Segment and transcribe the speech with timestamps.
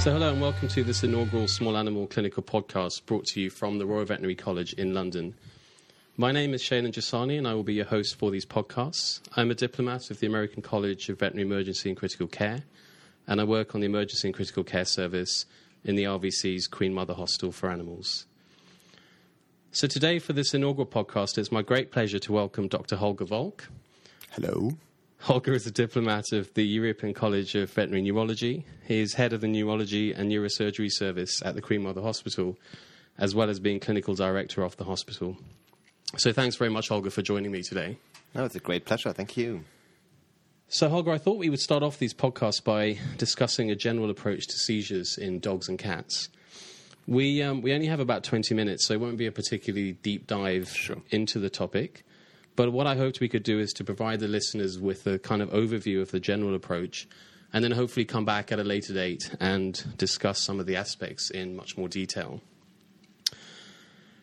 [0.00, 3.78] So, hello and welcome to this inaugural Small Animal Clinical podcast brought to you from
[3.78, 5.34] the Royal Veterinary College in London.
[6.16, 9.20] My name is Shailen Jasani and I will be your host for these podcasts.
[9.36, 12.62] I'm a diplomat of the American College of Veterinary Emergency and Critical Care,
[13.26, 15.44] and I work on the Emergency and Critical Care Service
[15.84, 18.24] in the RVC's Queen Mother Hospital for Animals.
[19.70, 22.96] So, today for this inaugural podcast, it's my great pleasure to welcome Dr.
[22.96, 23.68] Holger Volk.
[24.30, 24.78] Hello.
[25.20, 28.64] Holger is a diplomat of the European College of Veterinary Neurology.
[28.86, 32.58] He is head of the Neurology and Neurosurgery Service at the Queen Mother Hospital,
[33.18, 35.36] as well as being clinical director of the hospital.
[36.16, 37.98] So, thanks very much, Holger, for joining me today.
[38.34, 39.12] No, it's a great pleasure.
[39.12, 39.64] Thank you.
[40.68, 44.46] So, Holger, I thought we would start off these podcasts by discussing a general approach
[44.46, 46.30] to seizures in dogs and cats.
[47.06, 50.26] We, um, we only have about 20 minutes, so it won't be a particularly deep
[50.26, 51.02] dive Sure.
[51.10, 52.04] into the topic.
[52.56, 55.40] But what I hoped we could do is to provide the listeners with a kind
[55.40, 57.08] of overview of the general approach,
[57.52, 61.30] and then hopefully come back at a later date and discuss some of the aspects
[61.30, 62.40] in much more detail.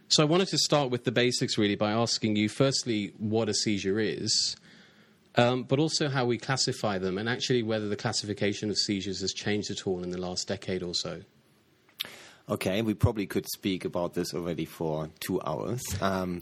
[0.09, 3.53] So I wanted to start with the basics really by asking you, firstly, what a
[3.53, 4.55] seizure is,
[5.35, 9.33] um, but also how we classify them, and actually whether the classification of seizures has
[9.33, 11.23] changed at all in the last decade or so.
[12.49, 15.83] Okay, we probably could speak about this already for two hours.
[16.01, 16.41] Um,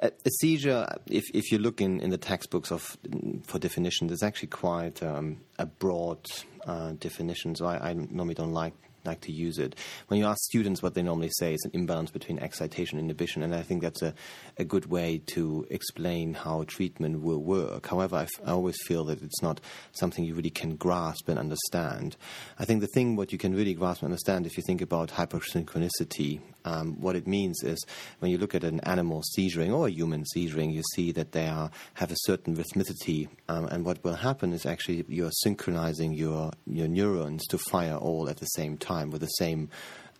[0.00, 2.96] a, seizure, if, if you look in, in the textbooks of
[3.44, 6.24] for definition, there's actually quite um, a broad
[6.66, 7.54] uh, definition.
[7.54, 8.74] So I, I normally don't like
[9.06, 9.76] like to use it.
[10.08, 13.42] When you ask students what they normally say is an imbalance between excitation and inhibition,
[13.42, 14.12] and I think that's a,
[14.58, 17.86] a good way to explain how treatment will work.
[17.86, 19.60] However, I, f- I always feel that it's not
[19.92, 22.16] something you really can grasp and understand.
[22.58, 25.10] I think the thing what you can really grasp and understand if you think about
[25.10, 27.78] hypersynchronicity, um, what it means is
[28.20, 31.48] when you look at an animal seizuring or a human seizuring, you see that they
[31.48, 36.50] are, have a certain rhythmicity, um, and what will happen is actually you're synchronizing your
[36.66, 39.70] your neurons to fire all at the same time with the same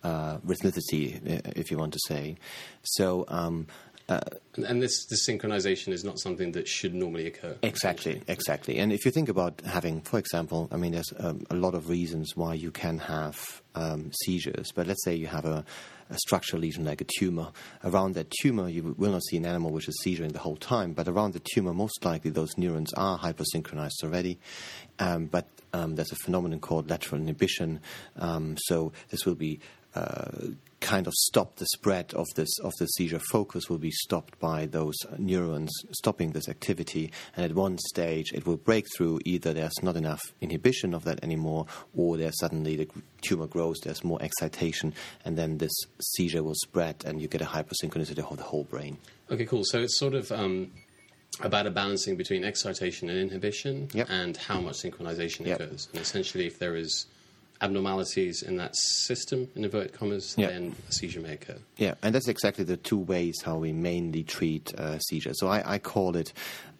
[0.04, 1.04] uh, rhythmicity,
[1.56, 2.36] if you want to say.
[2.82, 3.24] So.
[3.28, 3.66] Um,
[4.08, 4.20] uh,
[4.54, 7.56] And, and this, this synchronization is not something that should normally occur.
[7.62, 8.78] Exactly, exactly.
[8.78, 11.88] And if you think about having, for example, I mean, there's um, a lot of
[11.88, 15.64] reasons why you can have um, seizures, but let's say you have a,
[16.10, 17.50] a structural lesion like a tumor.
[17.84, 20.92] Around that tumor, you will not see an animal which is seizuring the whole time,
[20.92, 24.38] but around the tumor, most likely those neurons are hypersynchronized already.
[24.98, 27.80] Um, but um, there's a phenomenon called lateral inhibition,
[28.16, 29.60] um, so this will be
[29.94, 30.30] uh,
[30.80, 34.66] kind of stop the spread of this of the seizure focus will be stopped by
[34.66, 39.82] those neurons stopping this activity and at one stage it will break through either there's
[39.82, 41.64] not enough inhibition of that anymore
[41.96, 42.88] or there's suddenly the
[43.22, 44.92] tumor grows there's more excitation
[45.24, 48.98] and then this seizure will spread and you get a hypersynchronicity of the whole brain
[49.30, 49.62] Okay, cool.
[49.64, 50.70] So it's sort of um,
[51.40, 54.06] about a balancing between excitation and inhibition Yep.
[54.08, 55.60] and how much synchronization Yep.
[55.60, 55.88] occurs.
[55.92, 57.06] And essentially, if there is
[57.60, 60.50] abnormalities in that system, in inverted commas, Yep.
[60.50, 61.56] then a seizure may occur.
[61.76, 65.38] Yeah, and that's exactly the two ways how we mainly treat uh, seizures.
[65.40, 66.32] So I, I call it,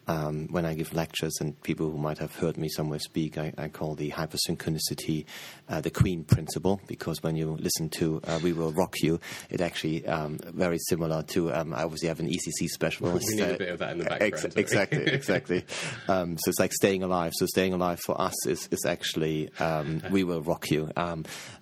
[0.07, 3.53] um, when I give lectures and people who might have heard me somewhere speak, I,
[3.57, 5.25] I call the hypersynchronicity
[5.69, 9.19] uh, the Queen principle, because when you listen to uh, We Will Rock You,
[9.49, 13.27] it actually um, very similar to, um, I obviously have an ECC specialist.
[13.29, 15.65] We need a uh, bit of that in the background, don't exactly, exactly.
[16.07, 17.33] Um, so it's like staying alive.
[17.35, 20.89] So staying alive for us is, is actually um, We Will Rock You.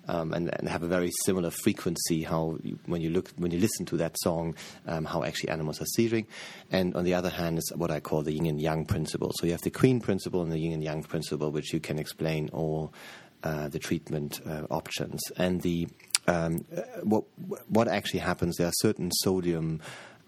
[0.08, 2.22] Um, and, and have a very similar frequency.
[2.22, 4.54] How you, when you look when you listen to that song,
[4.86, 6.26] um, how actually animals are seizuring,
[6.70, 9.32] and on the other hand is what I call the yin and yang principle.
[9.34, 11.98] So you have the queen principle and the yin and yang principle, which you can
[11.98, 12.92] explain all
[13.42, 15.88] uh, the treatment uh, options and the
[16.28, 17.24] um, uh, what
[17.68, 18.56] what actually happens.
[18.56, 19.80] There are certain sodium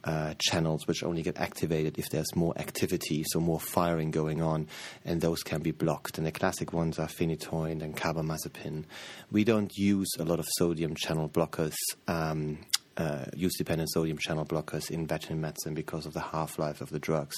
[0.04, 4.69] uh, channels which only get activated if there's more activity, so more firing going on,
[5.04, 6.19] and those can be blocked.
[6.19, 8.84] And the classic ones are phenytoin and carbamazepine.
[9.31, 11.75] We don't use a lot of sodium channel blockers.
[12.06, 12.58] Um,
[12.97, 17.37] uh, use-dependent sodium channel blockers in veterinary medicine because of the half-life of the drugs.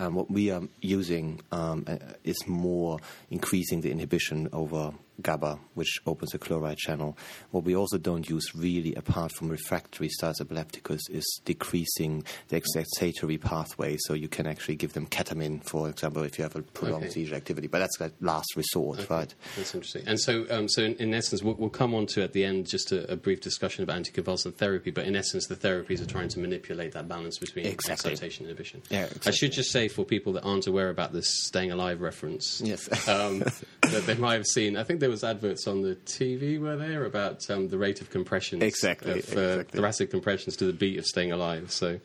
[0.00, 2.98] Um, what we are using um, uh, is more
[3.30, 4.92] increasing the inhibition over
[5.22, 7.16] GABA, which opens the chloride channel.
[7.50, 13.40] What we also don't use really, apart from refractory status epilepticus, is decreasing the excitatory
[13.40, 13.96] pathway.
[14.00, 17.12] So you can actually give them ketamine, for example, if you have a prolonged Okay.
[17.14, 17.66] seizure activity.
[17.66, 19.34] But that's like last resort, right?
[19.56, 20.04] That's interesting.
[20.06, 22.66] And so, um, so in, in essence, we'll, we'll come on to at the end
[22.68, 24.90] just a, a brief discussion about anticonvulsant therapy.
[24.90, 28.12] But in essence, the therapies are trying to manipulate that balance between Exactly.
[28.12, 28.82] excitation and inhibition.
[28.90, 32.60] Yeah, I should just say for people that aren't aware about this "Staying Alive" reference,
[32.64, 32.88] Yes.
[33.08, 34.76] um, that they might have seen.
[34.76, 38.10] I think there was adverts on the TV were there about um, the rate of
[38.10, 39.78] compressions, Exactly, of uh, exactly.
[39.78, 41.98] thoracic compressions to the beat of "Staying Alive." So,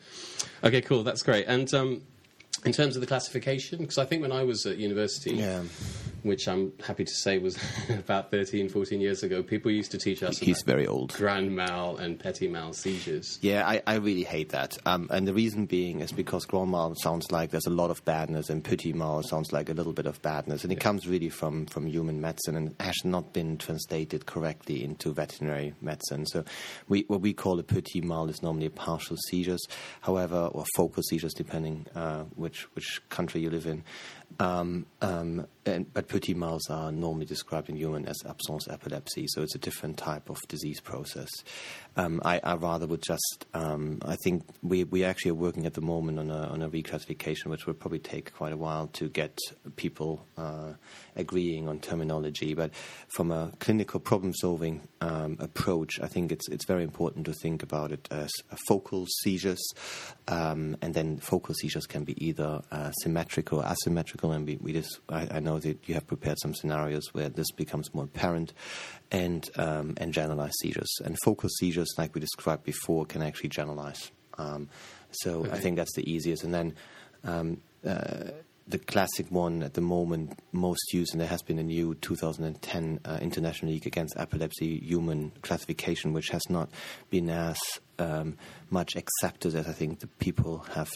[0.62, 1.46] okay, cool, that's great.
[1.46, 2.02] And um,
[2.64, 5.62] in terms of the classification, because I think when I was at university, Yeah.
[6.22, 7.58] which I'm happy to say was
[7.90, 11.12] about 13, 14 years ago, people used to teach us He's very old.
[11.12, 13.38] grand mal and petit mal seizures.
[13.42, 14.78] Yeah, I, I really hate that.
[14.86, 18.02] Um, and the reason being is because grand mal sounds like there's a lot of
[18.06, 20.62] badness, and petit mal sounds like a little bit of badness.
[20.64, 25.12] And it comes really from, from human medicine and has not been translated correctly into
[25.12, 26.24] veterinary medicine.
[26.26, 26.44] So
[26.88, 29.62] we, what we call a petit mal is normally partial seizures,
[30.00, 33.84] however, or focal seizures, depending uh, which, which country you live in.
[34.38, 39.42] Um, um, and, but petit mals are normally described in human as absence epilepsy, so
[39.42, 41.30] it's a different type of disease process.
[41.96, 45.74] Um, I, I, rather would just, um, I think we, we actually are working at
[45.74, 49.08] the moment on a, on a reclassification, which will probably take quite a while to
[49.08, 49.38] get
[49.76, 50.72] people uh,
[51.16, 52.52] agreeing on terminology.
[52.52, 52.74] But
[53.08, 57.62] from a clinical problem solving um, approach, I think it's, it's very important to think
[57.62, 58.30] about it as
[58.68, 59.62] focal seizures,
[60.26, 64.23] um, and then focal seizures can be either uh, symmetrical or asymmetrical.
[64.32, 67.50] And we, we just, I, I, know that you have prepared some scenarios where this
[67.52, 68.52] becomes more apparent,
[69.10, 70.90] and um, and generalized seizures.
[71.04, 74.10] And focal seizures, like we described before, can actually generalize.
[74.38, 74.68] Um,
[75.10, 75.52] so okay.
[75.52, 76.44] I think that's the easiest.
[76.44, 76.74] And then
[77.22, 78.30] um, uh,
[78.66, 83.00] the classic one at the moment most used, and there has been a new 2010
[83.04, 86.70] uh, International League Against Epilepsy human classification, which has not
[87.10, 87.58] been as
[87.98, 88.36] um,
[88.70, 90.90] much accepted as I think the people have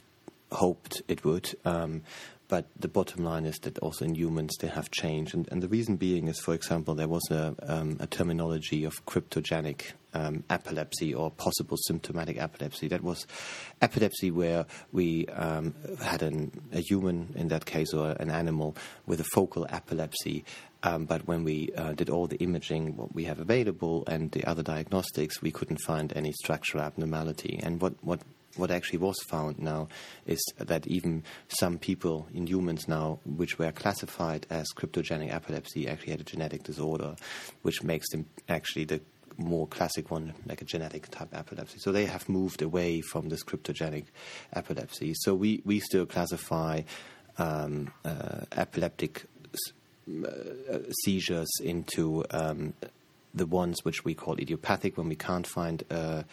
[0.51, 1.55] hoped it would.
[1.65, 2.03] Um,
[2.49, 5.69] but the bottom line is that also in humans they have changed, and, and the
[5.69, 11.15] reason being is, for example, there was a, um, a terminology of cryptogenic um, epilepsy
[11.15, 12.89] or possible symptomatic epilepsy.
[12.89, 13.27] That was
[13.83, 19.21] epilepsy where we um, had an, a human, in that case, or an animal with
[19.21, 20.45] a focal epilepsy.
[20.83, 24.45] Um, but when we uh, did all the imaging, what we have available, and the
[24.45, 27.61] other diagnostics, we couldn't find any structural abnormality.
[27.63, 28.21] And what, what
[28.57, 29.89] what actually was found now
[30.27, 36.13] is that even some people in humans now, which were classified as cryptogenic epilepsy, actually
[36.13, 37.15] had a genetic disorder,
[37.63, 39.01] which makes them actually the
[39.37, 41.79] more classic one, like a genetic type epilepsy.
[41.79, 44.07] So they have moved away from this cryptogenic
[44.53, 45.15] epilepsy.
[45.15, 46.83] So we, we still classify
[47.39, 49.27] um, uh, epileptic
[50.09, 52.75] uh, seizures into um,
[53.33, 56.25] the ones which we call idiopathic when we can't find uh,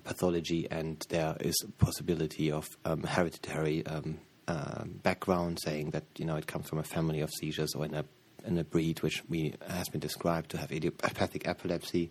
[0.00, 6.24] pathology, and there is a possibility of um, hereditary um, uh, background, saying that you
[6.24, 8.04] know it comes from a family of seizures or in a
[8.46, 12.10] in a breed which we has been described to have idiopathic epilepsy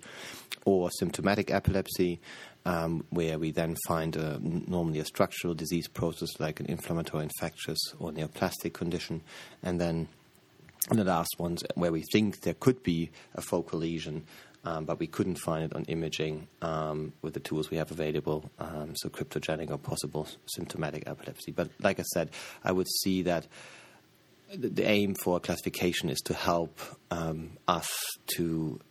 [0.65, 2.19] or symptomatic epilepsy,
[2.65, 7.79] um, where we then find a, normally a structural disease process like an inflammatory, infectious,
[7.99, 9.21] or neoplastic condition,
[9.63, 10.07] and then.
[10.89, 14.23] And the last ones where we think there could be a focal lesion,
[14.67, 18.51] um, but we couldn't find it on imaging um, with the tools we have available,
[18.59, 21.51] um, so cryptogenic or possible symptomatic epilepsy.
[21.53, 22.31] But like I said,
[22.65, 23.47] I would see that
[24.53, 26.81] the, aim for classification is to help
[27.11, 27.89] um, us
[28.35, 28.81] to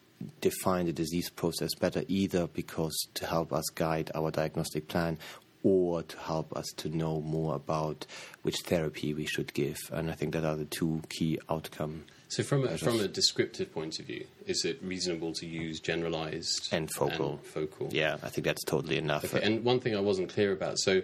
[0.40, 5.18] define the disease process better, either because to help us guide our diagnostic plan
[5.62, 8.06] or to help us to know more about
[8.42, 9.76] which therapy we should give.
[9.92, 13.72] And I think that are the two key outcomes so, from a, from a descriptive
[13.72, 17.32] point of view, is it reasonable to use generalized and focal?
[17.32, 17.88] And focal.
[17.92, 19.24] Yeah, I think that's totally enough.
[19.24, 20.78] Okay, and one thing I wasn't clear about.
[20.78, 21.02] So,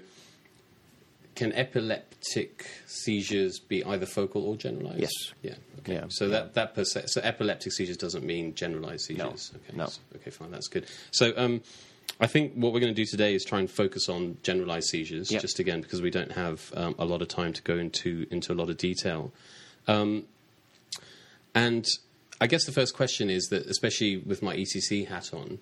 [1.37, 5.01] can epileptic seizures be either focal or generalized?
[5.01, 5.13] Yes.
[5.43, 5.55] Yeah.
[5.81, 5.95] Okay.
[5.95, 6.05] Yeah.
[6.09, 9.53] So that that per se, so epileptic seizures doesn't mean generalized seizures.
[9.53, 9.61] No.
[9.61, 9.77] Okay.
[9.77, 9.87] No.
[9.87, 10.31] So, okay.
[10.31, 10.51] Fine.
[10.51, 10.87] That's good.
[11.11, 11.33] So.
[11.37, 11.63] Um,
[12.21, 15.31] I think what we're going to do today is try and focus on generalized seizures,
[15.31, 15.41] yep.
[15.41, 18.53] just again because we don't have um, a lot of time to go into into
[18.53, 19.33] a lot of detail.
[19.89, 20.25] Um,
[21.55, 21.87] and
[22.41, 25.59] I guess the first question is that, especially with my ECC hat on,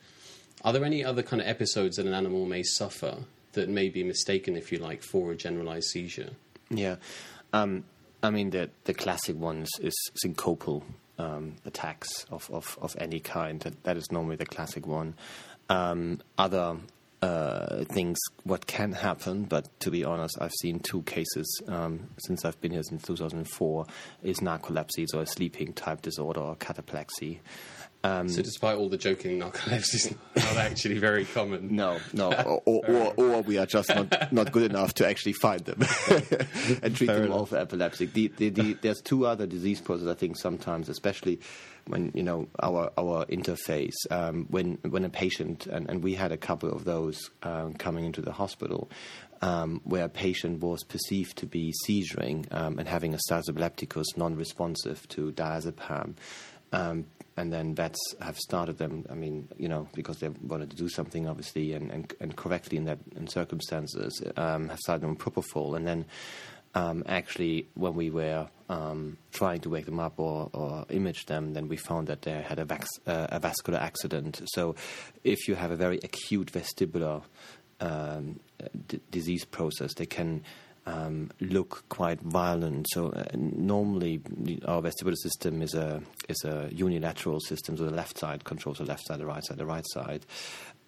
[0.64, 3.18] are there any other kind of episodes that an animal may suffer
[3.52, 6.30] that may be mistaken, if you like, for a generalized seizure?
[6.70, 6.96] Yeah.
[7.52, 7.84] Um,
[8.22, 9.94] I mean, the, the classic ones is
[10.24, 10.82] syncopal
[11.18, 13.60] um, attacks of, of, of any kind.
[13.60, 15.14] That, that is normally the classic one.
[15.68, 16.76] Um, other
[17.22, 22.44] uh, things what can happen, but to be honest, I've seen two cases um, since
[22.44, 23.86] I've been here since 2004
[24.22, 27.40] is narcolepsy, so a sleeping type disorder or cataplexy.
[28.02, 31.74] Um, so, despite all the joking, narcolepsy is not actually very common.
[31.76, 32.32] No, no,
[32.64, 35.80] or, or, or, we are just not, not good enough to actually find them
[36.82, 38.06] and treat Fair them all for epilepsy.
[38.06, 41.40] The, the, the, there's two other disease processes, I think, sometimes, especially
[41.86, 46.32] when you know our our interface um, when when a patient and, and we had
[46.32, 48.90] a couple of those um, coming into the hospital
[49.42, 54.06] um, where a patient was perceived to be seizuring um, and having a status epilepticus
[54.16, 56.14] non-responsive to diazepam.
[56.72, 57.06] Um,
[57.40, 59.06] and then vets have started them.
[59.10, 62.76] I mean, you know, because they wanted to do something, obviously, and, and, and correctly
[62.76, 66.04] in that in circumstances, um, have started them on propofol, and then
[66.74, 71.52] um, actually, when we were um, trying to wake them up or, or, image them,
[71.52, 74.40] then we found that they had a, vax- uh, a, vascular accident.
[74.52, 74.76] So,
[75.24, 77.22] if you have a very acute vestibular
[77.80, 78.38] um,
[78.86, 80.44] d- disease process, they can
[80.86, 82.86] um, look quite violent.
[82.90, 84.20] So uh, normally
[84.64, 87.76] our vestibular system is a is a unilateral system.
[87.76, 90.26] So the left side controls the left side, the right side, the right side.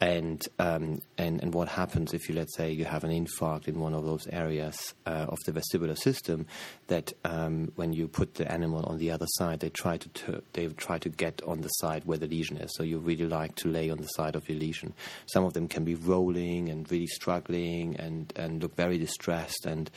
[0.02, 3.78] And, um, and and what happens if you let's say you have an infarct in
[3.78, 6.47] one of those areas uh, of the vestibular system
[6.88, 10.42] that um, when you put the animal on the other side they try to ter-
[10.54, 12.73] they try to get on the side where the lesion is.
[12.75, 14.92] So you really like to lay on the side of your lesion.
[15.26, 19.88] Some of them can be rolling and really struggling and and look very distressed and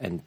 [0.00, 0.22] and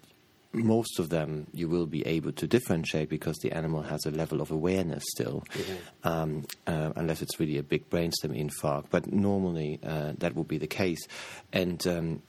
[0.54, 4.42] most of them you will be able to differentiate because the animal has a level
[4.42, 6.08] of awareness still, mm-hmm.
[6.08, 8.86] um, uh, unless it's really a big brainstem infarct.
[8.90, 11.08] But normally uh, that will be the case,
[11.52, 11.86] and.
[11.88, 12.22] Um,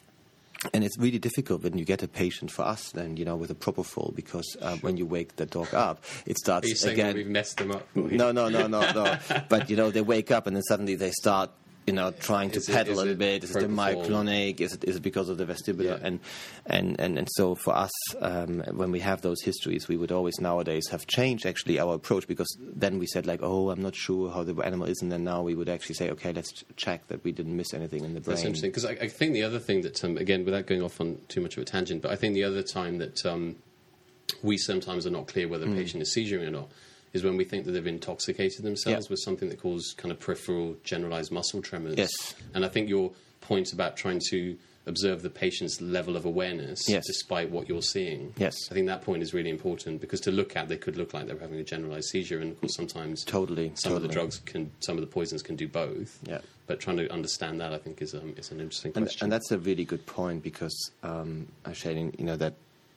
[0.72, 3.50] and it's really difficult when you get a patient for us, then you know, with
[3.50, 4.78] a propofol, because uh, sure.
[4.78, 7.14] when you wake the dog up, it starts again.
[7.14, 7.86] We've messed them up.
[7.94, 9.18] No, no, no, no, no.
[9.50, 11.50] but you know, they wake up and then suddenly they start
[11.86, 13.44] you know, trying to pedal a bit?
[13.44, 14.60] Is it the myoclonic?
[14.60, 16.00] Is it is it because of the vestibular?
[16.00, 16.06] Yeah.
[16.06, 16.20] And,
[16.66, 20.40] and and and so for us, um, when we have those histories, we would always
[20.40, 24.30] nowadays have changed actually our approach because then we said like, oh, I'm not sure
[24.30, 27.22] how the animal is, and then now we would actually say, okay, let's check that
[27.22, 28.36] we didn't miss anything in the brain.
[28.36, 31.00] That's interesting because I, I, think the other thing that um, again, without going off
[31.00, 33.56] on too much of a tangent, but I think the other time that um,
[34.42, 35.76] we sometimes are not clear whether a mm.
[35.76, 36.68] patient is seizuring or not
[37.14, 40.76] is when we think that they've intoxicated themselves with something that causes kind of peripheral
[40.84, 41.94] generalized muscle tremors.
[41.96, 42.10] Yes.
[42.52, 47.04] And I think your point about trying to observe the patient's level of awareness yes.
[47.06, 48.34] despite what you're seeing.
[48.36, 48.54] Yes.
[48.70, 51.26] I think that point is really important because to look at, they could look like
[51.26, 53.96] they're having a generalized seizure, and of course, sometimes totally some totally.
[53.96, 56.18] of the drugs can, some of the poisons can do both.
[56.24, 56.40] Yeah.
[56.66, 59.24] But trying to understand that, I think, is um, is an interesting and, question.
[59.24, 62.54] And that's a really good point because, um, Shane, you know that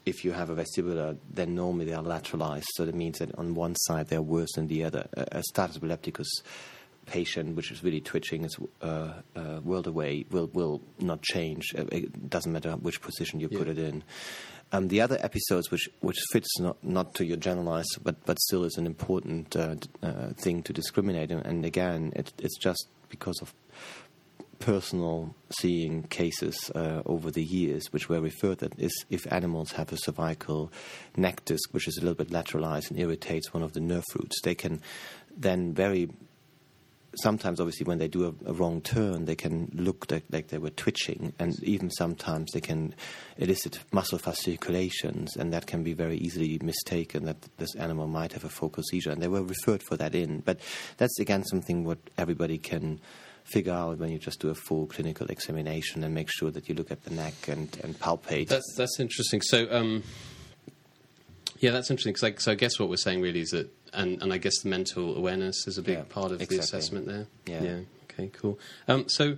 [0.08, 2.66] if you have a vestibular, then normally they are lateralized.
[2.76, 5.08] So that means that on one side they're worse than the other.
[5.14, 6.30] A, a status epilepticus
[7.06, 11.74] patient, which is really twitching its uh, uh, world away, will will not change.
[11.76, 13.60] It doesn't matter which position you yeah.
[13.60, 14.04] put it in.
[14.72, 18.64] Um, the other episodes, which which fits not, not to your generalized, but but still
[18.64, 21.32] is an important uh, uh thing to discriminate.
[21.32, 23.54] And again, it, it's just because of
[24.60, 29.92] personal seeing cases uh, over the years, which were referred that is if animals have
[29.92, 30.72] a cervical
[31.16, 34.42] neck disc, which is a little bit lateralized and irritates one of the nerve roots,
[34.44, 34.82] they can
[35.36, 36.10] then very
[37.22, 40.58] sometimes, obviously, when they do a, a wrong turn, they can look like, like, they
[40.58, 42.94] were twitching, and even sometimes they can
[43.38, 48.44] elicit muscle fasciculations, and that can be very easily mistaken that this animal might have
[48.44, 50.40] a focal seizure, and they were referred for that in.
[50.40, 50.60] But
[50.98, 53.00] that's again something what everybody can
[53.48, 56.76] figure out when you just do a full clinical examination and make sure that you
[56.76, 58.48] look at the neck and, and palpate.
[58.48, 59.42] That's that's interesting.
[59.42, 60.04] So, um,
[61.60, 64.22] yeah, that's interesting because I, so I guess what we're saying really is that, and,
[64.22, 66.58] and I guess the mental awareness is a big yeah, part of exactly.
[66.58, 67.28] the assessment there.
[67.46, 67.64] Yeah.
[67.64, 67.80] yeah.
[68.12, 68.30] Okay.
[68.34, 68.60] Cool.
[68.88, 69.38] Um, so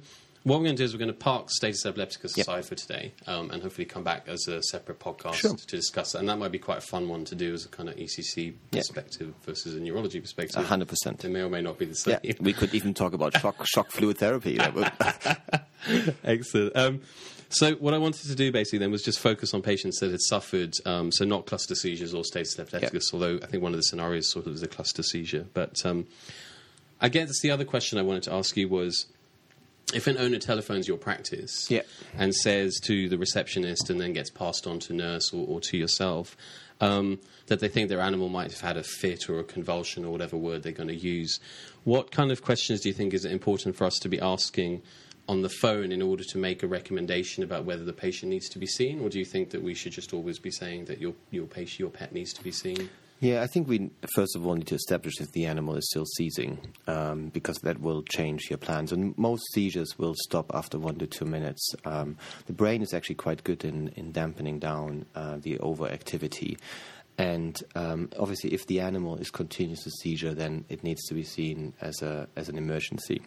[0.50, 2.46] what we're going to do is we're going to park status epilepticus yep.
[2.46, 5.56] aside for today, um, and hopefully come back as a separate podcast sure.
[5.56, 6.20] to discuss it.
[6.20, 8.54] And that might be quite a fun one to do as a kind of ECC
[8.72, 9.46] perspective yep.
[9.46, 10.66] versus a neurology perspective.
[10.66, 11.20] hundred percent.
[11.20, 12.20] They may or may not be the same.
[12.24, 14.60] Yeah, we could even talk about shock shock fluid therapy.
[16.24, 16.76] Excellent.
[16.76, 17.02] Um,
[17.50, 20.22] so what I wanted to do basically then was just focus on patients that had
[20.22, 23.14] suffered, um, so not cluster seizures or status epilepticus, yep.
[23.14, 25.48] although I think one of the scenarios sort of is a cluster seizure.
[25.54, 26.06] But um,
[27.02, 29.08] I guess the other question I wanted to ask you was
[29.94, 31.82] if an owner telephones your practice yeah.
[32.18, 35.78] and says to the receptionist and then gets passed on to nurse or, or to
[35.78, 36.38] yourself
[36.82, 40.12] um, that they think their animal might have had a fit or a convulsion or
[40.12, 41.40] whatever word they're going to use,
[41.84, 44.82] what kind of questions do you think is it important for us to be asking
[45.28, 48.58] on the phone in order to make a recommendation about whether the patient needs to
[48.58, 51.14] be seen, or do you think that we should just always be saying that your
[51.30, 52.90] your patient, your pet needs to be seen?
[53.22, 56.06] Yeah, I think we first of all need to establish if the animal is still
[56.06, 58.94] seizing, um, because that will change your plans.
[58.94, 61.74] And most seizures will stop after one to two minutes.
[61.84, 66.58] Um, the brain is actually quite good in, in dampening down uh, the overactivity.
[67.18, 71.74] And um, obviously, if the animal is continuous seizure, then it needs to be seen
[71.82, 73.22] as a as an emergency.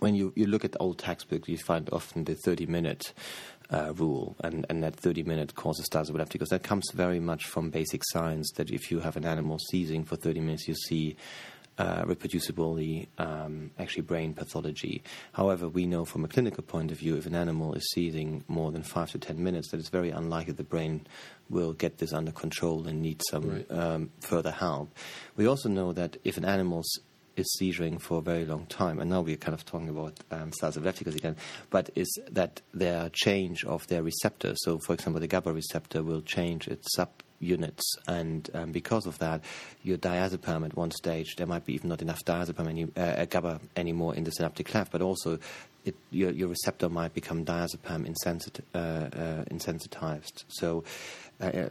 [0.00, 3.12] When you, you look at the old textbooks, you find often the 30 minute
[3.72, 6.50] uh, rule, and, and that 30 minute causes status epilepticus.
[6.50, 10.16] That comes very much from basic science that if you have an animal seizing for
[10.16, 11.16] 30 minutes, you see
[11.78, 15.02] uh, reproducibly um, actually brain pathology.
[15.32, 18.70] However, we know from a clinical point of view, if an animal is seizing more
[18.70, 21.06] than five to 10 minutes, that it's very unlikely the brain
[21.48, 23.70] will get this under control and need some right.
[23.70, 24.94] um, further help.
[25.36, 26.98] We also know that if an animal's
[27.36, 30.52] is seizuring for a very long time, and now we're kind of talking about um,
[30.52, 31.36] status epilepticus again,
[31.70, 34.54] but is that their change of their receptor.
[34.56, 39.42] So, for example, the GABA receptor will change its subunits, and um, because of that,
[39.82, 43.60] your diazepam at one stage, there might be even not enough diazepam any, uh, GABA
[43.76, 45.38] anymore in the synaptic cleft, but also
[45.84, 50.44] it, your, your, receptor might become diazepam insensit- uh, uh, insensitized.
[50.48, 50.84] So
[51.40, 51.68] uh,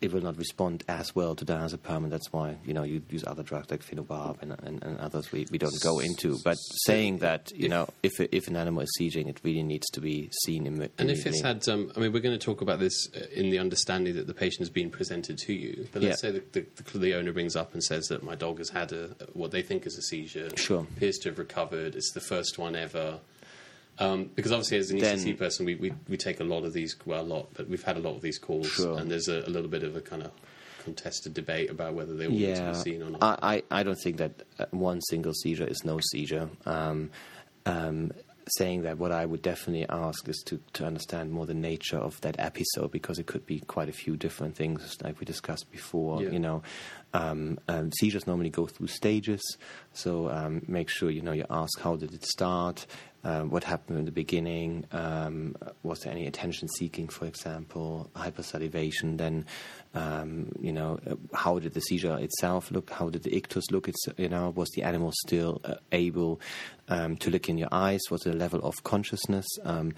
[0.00, 3.24] it will not respond as well to diazepam, and that's why you know you use
[3.26, 6.38] other drugs like phenobarb and, and, and others we, we don't go into.
[6.44, 10.00] But saying that you know if if an animal is seizuring, it really needs to
[10.00, 10.66] be seen.
[10.66, 13.26] In, and if it's had, um, I mean, we're going to talk about this uh,
[13.32, 15.88] in the understanding that the patient has been presented to you.
[15.92, 16.30] But let's yeah.
[16.30, 19.08] say the, the, the, owner brings up and says that my dog has had a
[19.32, 20.50] what they think is a seizure.
[20.56, 21.94] Sure, appears to have recovered.
[21.94, 23.20] It's the first one ever.
[23.98, 26.72] Um, because obviously, as an then, ECC person, we, we, we take a lot of
[26.72, 28.98] these, well, a lot, but we've had a lot of these calls, sure.
[28.98, 30.32] and there's a, a, little bit of a kind of
[30.84, 33.22] contested debate about whether they want yeah, to be seen or not.
[33.22, 36.50] I, I, I don't think that uh, one single seizure is no seizure.
[36.66, 37.10] Um,
[37.64, 38.12] um,
[38.48, 42.20] saying that what I would definitely ask is to, to understand more the nature of
[42.20, 46.22] that episode because it could be quite a few different things, like we discussed before.
[46.22, 46.30] Yeah.
[46.30, 46.62] You know,
[47.12, 49.42] um, um, seizures normally go through stages,
[49.92, 52.86] so um, make sure you know you ask how did it start,
[53.26, 59.18] uh, what happened in the beginning, um, was there any attention seeking, for example, hypersalivation,
[59.18, 59.44] then,
[59.94, 63.88] um, you know, uh, how did the seizure itself look, how did the ictus look,
[63.88, 66.40] it's, you know, was the animal still uh, able
[66.88, 69.92] um, to look in your eyes, was the level of consciousness, um,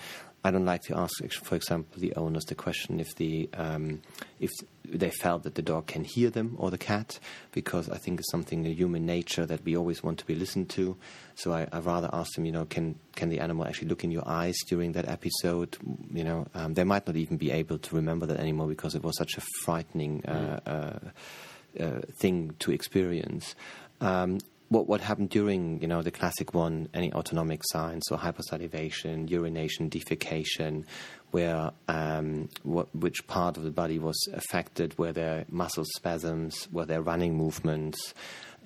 [0.45, 4.03] I don't like to ask, for example, the owners the question if the um,
[4.39, 4.51] if
[4.85, 7.19] they felt that the dog can hear them or the cat,
[7.53, 10.71] because I think it's something in human nature that we always want to be listened
[10.71, 10.97] to.
[11.35, 14.13] So I, I rather ask them, you know, can can the animal actually look in
[14.13, 15.77] your eyes during that episode?
[16.13, 19.03] You know, um, they might not even be able to remember that anymore because it
[19.03, 23.57] was such a frightening uh, uh, uh, thing to experience.
[24.01, 29.31] Um, what what happened during you know the classic one, any autonomic signs, so hypersalivation,
[29.31, 30.85] urination, defecation,
[31.31, 36.87] where um, what, which part of the body was affected, were there muscle spasms, were
[36.87, 38.15] there running movements,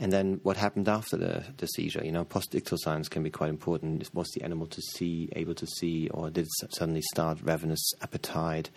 [0.01, 2.05] and then what happened after the, the seizure?
[2.05, 4.09] You know, post-ictal signs can be quite important.
[4.15, 8.71] Was the animal to see, able to see, or did it suddenly start ravenous appetite?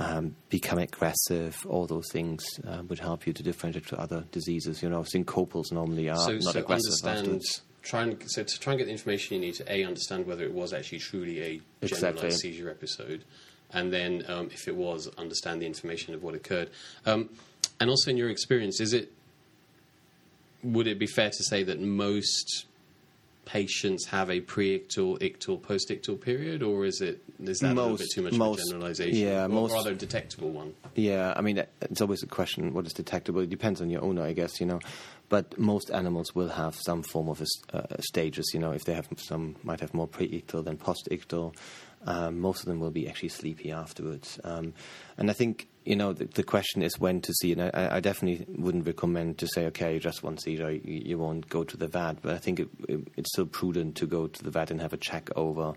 [0.00, 4.82] um, become aggressive, all those things uh, would help you to differentiate to other diseases.
[4.82, 7.06] You know, syncopals normally are so, not so aggressive.
[7.06, 7.42] Understand,
[7.82, 10.44] try and, so to try and get the information you need to a understand whether
[10.44, 12.30] it was actually truly a generalized exactly.
[12.30, 13.24] seizure episode,
[13.72, 16.70] and then um, if it was, understand the information of what occurred.
[17.04, 17.30] Um,
[17.78, 19.12] and also, in your experience, is it
[20.62, 22.66] would it be fair to say that most
[23.50, 28.10] patients have a pre-ictal, ictal, post-ictal period, or is it is that most, a bit
[28.14, 29.26] too much most, of a generalization?
[29.26, 30.74] Yeah, or most, rather detectable one.
[30.94, 33.40] Yeah, I mean, it's always a question what is detectable.
[33.40, 34.60] It depends on your owner, I guess.
[34.60, 34.80] You know,
[35.28, 38.50] but most animals will have some form of a, uh, stages.
[38.54, 41.54] You know, if they have some, might have more pre-ictal than post-ictal.
[42.06, 44.38] Um, most of them will be actually sleepy afterwards.
[44.44, 44.74] Um,
[45.18, 47.52] and I think you know the, the, question is when to see.
[47.52, 51.48] And I, I, definitely wouldn't recommend to say, okay, just one seizure, you, you won't
[51.48, 52.20] go to the vet.
[52.22, 54.92] But I think it, it, it's still prudent to go to the vet and have
[54.92, 55.74] a check over.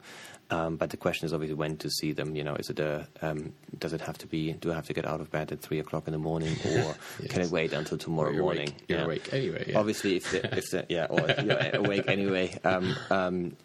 [0.49, 2.35] Um, but the question is obviously when to see them.
[2.35, 4.53] You know, is it a um, does it have to be?
[4.53, 6.69] Do I have to get out of bed at three o'clock in the morning, or
[7.19, 7.29] yes.
[7.29, 8.69] can it wait until tomorrow you're morning?
[8.69, 8.85] Awake.
[8.87, 9.05] You're yeah.
[9.05, 9.65] awake anyway.
[9.69, 9.79] Yeah.
[9.79, 12.57] Obviously, if the, if the, yeah, or you're awake anyway.
[12.63, 13.57] Um, um,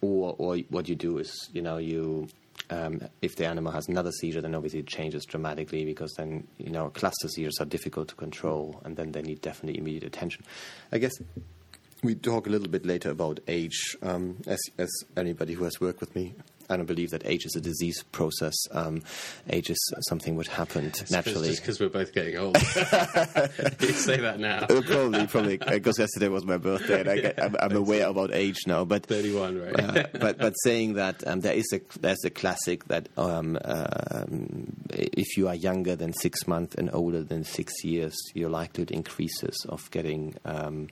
[0.00, 2.28] or, or what you do is, you know, you
[2.70, 6.70] um, if the animal has another seizure, then obviously it changes dramatically because then you
[6.70, 10.44] know cluster seizures are difficult to control, and then they need definitely immediate attention.
[10.92, 11.12] I guess
[12.02, 13.96] we talk a little bit later about age.
[14.02, 16.34] Um, as, as anybody who has worked with me
[16.68, 18.54] I don't believe that age is a disease process.
[18.70, 19.02] Um,
[19.50, 21.48] age is something which happened it's naturally.
[21.48, 22.56] Just because we're both getting old.
[22.62, 24.60] you say that now.
[24.62, 28.32] Uh, probably, probably because yesterday was my birthday, and I get, I'm, I'm aware about
[28.32, 28.84] age now.
[28.84, 29.80] But thirty-one, right?
[29.80, 34.72] uh, but but saying that um, there is a there's a classic that um, um,
[34.90, 39.54] if you are younger than six months and older than six years, your likelihood increases
[39.68, 40.88] of getting um,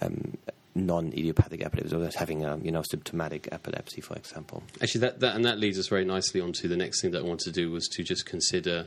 [0.00, 0.36] um,
[0.74, 4.62] non-idiopathic epilepsy, or having a you know symptomatic epilepsy, for example.
[4.80, 7.26] Actually, that, that and that leads us very nicely onto the next thing that I
[7.26, 8.86] wanted to do was to just consider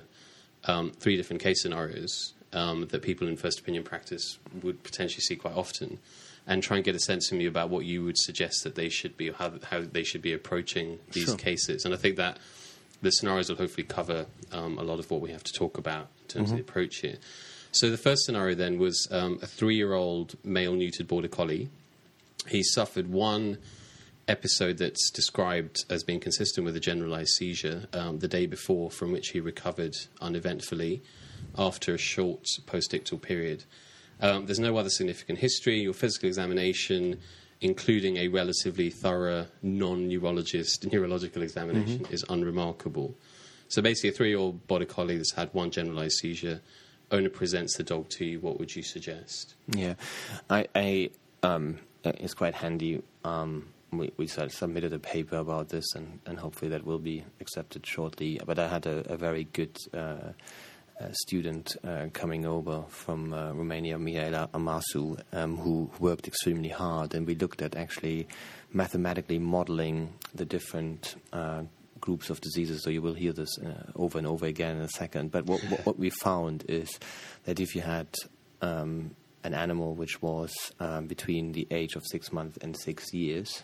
[0.65, 5.35] um, three different case scenarios um, that people in first opinion practice would potentially see
[5.35, 5.99] quite often,
[6.47, 8.89] and try and get a sense from you about what you would suggest that they
[8.89, 11.35] should be, how how they should be approaching these sure.
[11.35, 11.85] cases.
[11.85, 12.37] And I think that
[13.01, 16.07] the scenarios will hopefully cover um, a lot of what we have to talk about
[16.21, 16.59] in terms mm-hmm.
[16.59, 17.17] of the approach here.
[17.73, 21.69] So the first scenario then was um, a three-year-old male neutered border collie.
[22.47, 23.57] He suffered one
[24.27, 29.11] episode that's described as being consistent with a generalized seizure um, the day before, from
[29.11, 31.01] which he recovered uneventfully
[31.57, 33.63] after a short post-ictal period.
[34.21, 35.81] Um, there's no other significant history.
[35.81, 37.19] Your physical examination,
[37.59, 43.15] including a relatively thorough non-neurologist neurological examination, is unremarkable.
[43.67, 46.61] So basically, a three-year-old border collie that's had one generalized seizure,
[47.13, 48.39] owner presents the dog to you.
[48.39, 49.55] What would you suggest?
[49.67, 49.93] Yeah,
[50.49, 51.09] I, I
[51.43, 53.01] um, it's quite handy.
[53.23, 57.85] Um, we, we submitted a paper about this, and, and hopefully that will be accepted
[57.85, 58.39] shortly.
[58.45, 59.97] But I had a, a very good uh,
[60.99, 67.13] uh, student uh, coming over from uh, Romania, Mihaela Armasu, um, who worked extremely hard,
[67.13, 68.27] and we looked at actually
[68.71, 71.63] mathematically modeling the different uh,
[72.03, 72.83] groups of diseases.
[72.83, 75.31] So you will hear this uh, over and over again in a second.
[75.31, 76.99] But what, what, what we found is
[77.45, 78.07] that if you had
[78.61, 83.63] um, an animal which was um, between the age of six months and six years,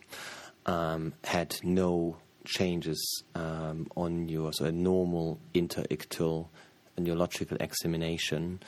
[0.65, 6.47] um, had no changes um, on your so a normal interictal
[6.97, 8.60] neurological examination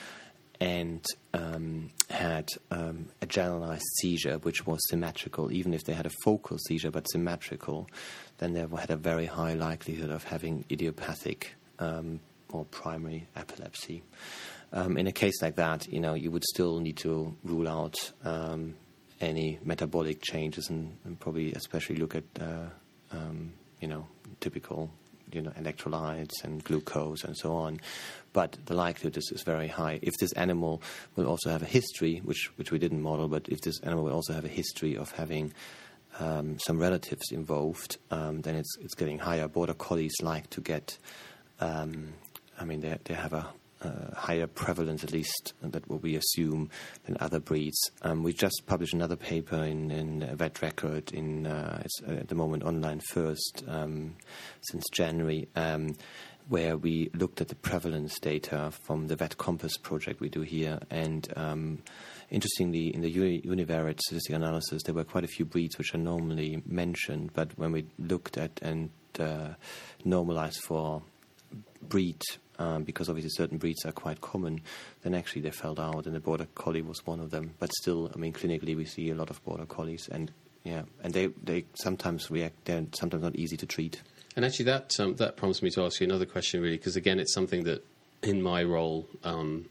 [0.62, 1.04] and
[1.34, 6.60] um, had um, a generalized seizure which was symmetrical, even if they had a focal
[6.60, 7.90] seizure but symmetrical,
[8.41, 14.01] then they had a very high likelihood of having idiopathic um, or primary epilepsy.
[14.73, 18.12] Um, in a case like that, you know, you would still need to rule out
[18.23, 18.73] um,
[19.19, 22.69] any metabolic changes and, and, probably especially look at, uh,
[23.12, 24.08] um, you know,
[24.39, 24.89] typical,
[25.32, 27.80] you know, electrolytes and glucose and so on.
[28.34, 29.99] But the likelihood is, is very high.
[30.01, 30.82] If this animal
[31.15, 34.13] will also have a history, which which we didn't model, but if this animal will
[34.13, 35.54] also have a history of having
[36.22, 39.48] um, some relatives involved, um, then it's it's getting higher.
[39.48, 40.98] Border collies like to get,
[41.60, 42.14] um,
[42.60, 43.48] I mean, they they have a
[43.82, 46.70] uh, higher prevalence, at least that what we assume,
[47.06, 47.80] than other breeds.
[48.04, 51.12] Um, we just published another paper in, in Vet Record.
[51.12, 54.16] In uh, it's at the moment online first um,
[54.62, 55.48] since January.
[55.56, 55.96] Um,
[56.48, 61.32] where we looked at the prevalence data from the VetCompass project we do here, and
[61.38, 61.82] um,
[62.32, 66.63] interestingly, in the univariate statistical analysis, there were quite a few breeds which are normally
[66.65, 68.89] mentioned, but when we looked at and
[69.20, 69.50] uh,
[70.04, 71.04] normalized for
[71.82, 72.22] breed
[72.62, 74.62] um, because obviously certain breeds are quite common,
[75.02, 77.54] then actually they fell out, and the border collie was one of them.
[77.60, 80.32] But still, I mean, clinically we see a lot of border collies, and
[80.63, 82.65] yeah, and they they sometimes react.
[82.65, 84.02] They're sometimes not easy to treat.
[84.36, 87.20] And actually, that um, that prompts me to ask you another question, really, because again,
[87.20, 87.84] it's something that
[88.22, 89.65] in my role um,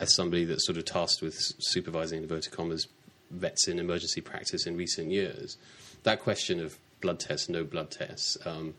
[0.00, 2.86] as somebody that's sort of tasked with supervising inverted commas
[3.30, 5.56] vets in emergency practice in recent years,
[6.02, 8.36] that question of blood tests, no blood tests.
[8.44, 8.74] Um,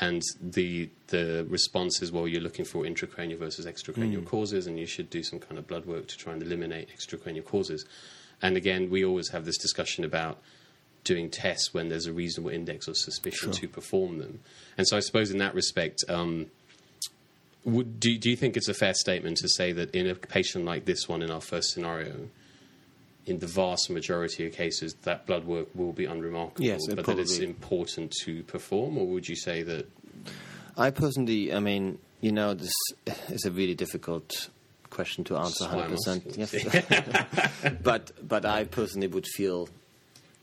[0.00, 4.26] and the the response is well, you're looking for intracranial versus extracranial mm.
[4.26, 7.44] causes, and you should do some kind of blood work to try and eliminate extracranial
[7.44, 7.84] causes.
[8.40, 10.38] And again, we always have this discussion about
[11.04, 13.60] doing tests when there's a reasonable index of suspicion sure.
[13.60, 14.40] to perform them.
[14.78, 16.46] And so, I suppose in that respect, um,
[17.64, 20.64] would, do, do you think it's a fair statement to say that in a patient
[20.64, 22.28] like this one in our first scenario?
[23.26, 27.18] in the vast majority of cases, that blood work will be unremarkable, yes, but that
[27.18, 29.88] it's important to perform, or would you say that?
[30.76, 32.72] I personally, I mean, you know, this
[33.28, 34.48] is a really difficult
[34.90, 36.36] question to answer 100%.
[36.36, 37.72] Yes.
[37.82, 39.68] but, but I personally would feel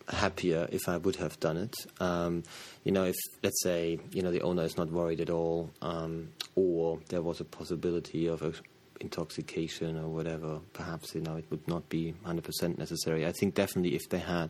[0.09, 1.75] happier if I would have done it.
[1.99, 2.43] Um,
[2.83, 6.29] you know, if, let's say, you know, the owner is not worried at all, um,
[6.55, 8.53] or there was a possibility of a
[8.99, 13.25] intoxication or whatever, perhaps you know it would not be 100% necessary.
[13.25, 14.49] I think definitely if they had,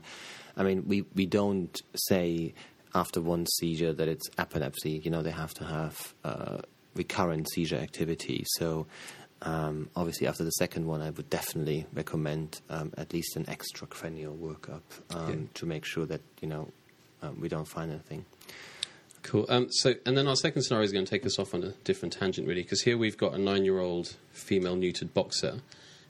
[0.57, 2.53] I mean, we we don't say
[2.95, 5.01] after one seizure that it's epilepsy.
[5.03, 6.57] You know, they have to have uh,
[6.95, 8.43] recurrent seizure activity.
[8.57, 8.87] So.
[9.41, 14.37] Um, obviously, after the second one, I would definitely recommend um, at least an extracranial
[14.37, 14.81] workup
[15.15, 15.47] um, yeah.
[15.55, 16.69] to make sure that you know
[17.21, 18.25] um, we don't find anything.
[19.21, 19.45] Cool.
[19.49, 21.71] Um, so, and then our second scenario is going to take us off on a
[21.83, 25.59] different tangent, really, because here we've got a nine-year-old female neutered boxer,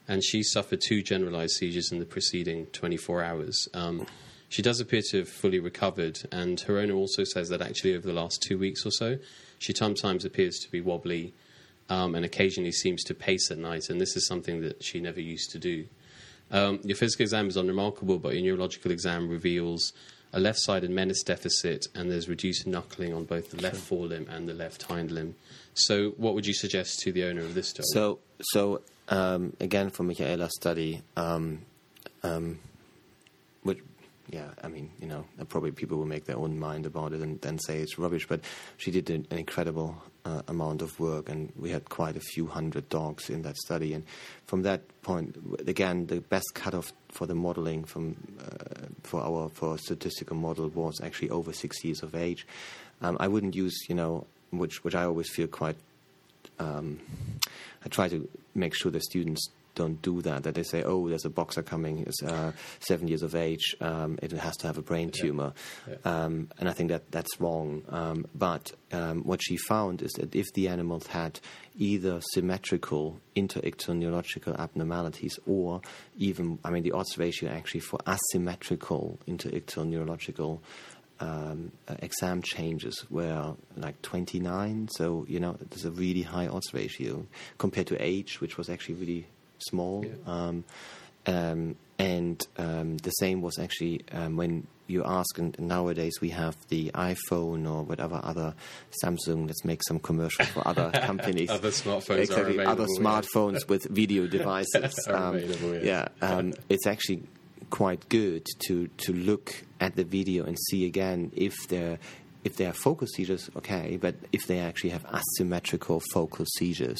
[0.07, 3.67] and she suffered two generalized seizures in the preceding 24 hours.
[3.73, 4.05] Um,
[4.47, 8.07] she does appear to have fully recovered, and her owner also says that actually over
[8.07, 9.17] the last two weeks or so,
[9.57, 11.33] she sometimes appears to be wobbly
[11.89, 15.19] um, and occasionally seems to pace at night, and this is something that she never
[15.19, 15.85] used to do.
[16.51, 19.93] Um, your physical exam is unremarkable, but your neurological exam reveals
[20.33, 24.47] a left sided menace deficit, and there's reduced knuckling on both the left forelimb and
[24.47, 25.35] the left hind limb.
[25.73, 27.85] So, what would you suggest to the owner of this dog?
[27.93, 31.59] So, so um, again, from Mihaela's study, um,
[32.23, 32.59] um,
[33.63, 33.79] which,
[34.31, 37.41] yeah, I mean, you know, probably people will make their own mind about it and
[37.41, 38.41] then say it's rubbish, but
[38.77, 42.87] she did an, incredible uh, amount of work, and we had quite a few hundred
[42.89, 43.93] dogs in that study.
[43.93, 44.03] And
[44.45, 45.35] from that point,
[45.67, 51.01] again, the best cutoff for the modeling from uh, for our for statistical model was
[51.01, 52.45] actually over six years of age.
[53.01, 55.77] Um, I wouldn't use, you know, which which I always feel quite.
[56.59, 56.99] Um,
[57.83, 60.43] I try to make sure the students don't do that.
[60.43, 64.19] That they say, oh, there's a boxer coming, he's uh, seven years of age, um,
[64.21, 65.53] it has to have a brain tumor,
[65.87, 65.95] Yeah.
[66.03, 67.83] Um, and I think that that's wrong.
[67.89, 71.39] Um, but um, what she found is that if the animals had
[71.77, 75.81] either symmetrical interictal neurological abnormalities or
[76.17, 80.61] even, I mean, the odds ratio actually for asymmetrical interictal neurological
[81.21, 84.89] um, uh, exam changes were like 29.
[84.91, 87.25] So, you know, there's a really high odds ratio
[87.57, 89.27] compared to age, which was actually really
[89.63, 90.05] small.
[90.05, 90.13] Yeah.
[90.25, 90.63] Um,
[91.25, 96.55] um, and um, the same was actually um, when you ask, and nowadays we have
[96.69, 98.55] the iPhone or whatever other
[99.03, 99.47] Samsung.
[99.47, 101.49] Let's make some commercial for other companies.
[101.49, 103.01] Other smartphones are exactly, other available, yeah.
[103.01, 105.07] smartphones with video devices.
[105.07, 105.79] Um, yeah.
[105.81, 107.23] yeah, um, it's actually
[107.69, 111.99] quite good to to look at the video and see again if they're
[112.43, 116.99] if they are focal seizures, okay, but if they actually have asymmetrical focal seizures,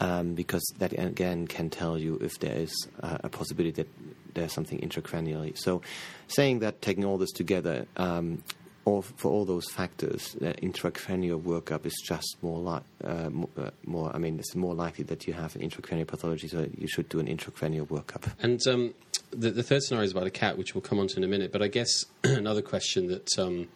[0.00, 3.88] um, because that again can tell you if there is uh, a possibility that
[4.34, 5.58] there's something intracranially.
[5.58, 5.82] So,
[6.28, 8.42] saying that, taking all this together, um,
[8.84, 14.14] all, for all those factors, the intracranial workup is just more like uh, uh, more.
[14.14, 17.18] I mean, it's more likely that you have an intracranial pathology, so you should do
[17.20, 18.32] an intracranial workup.
[18.40, 18.94] And um,
[19.30, 21.28] the, the third scenario is about a cat, which we'll come on to in a
[21.28, 21.52] minute.
[21.52, 23.68] But I guess another question that um,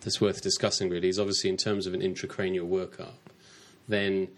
[0.00, 3.14] that's worth discussing really is obviously in terms of an intracranial workup.
[3.88, 4.28] Then,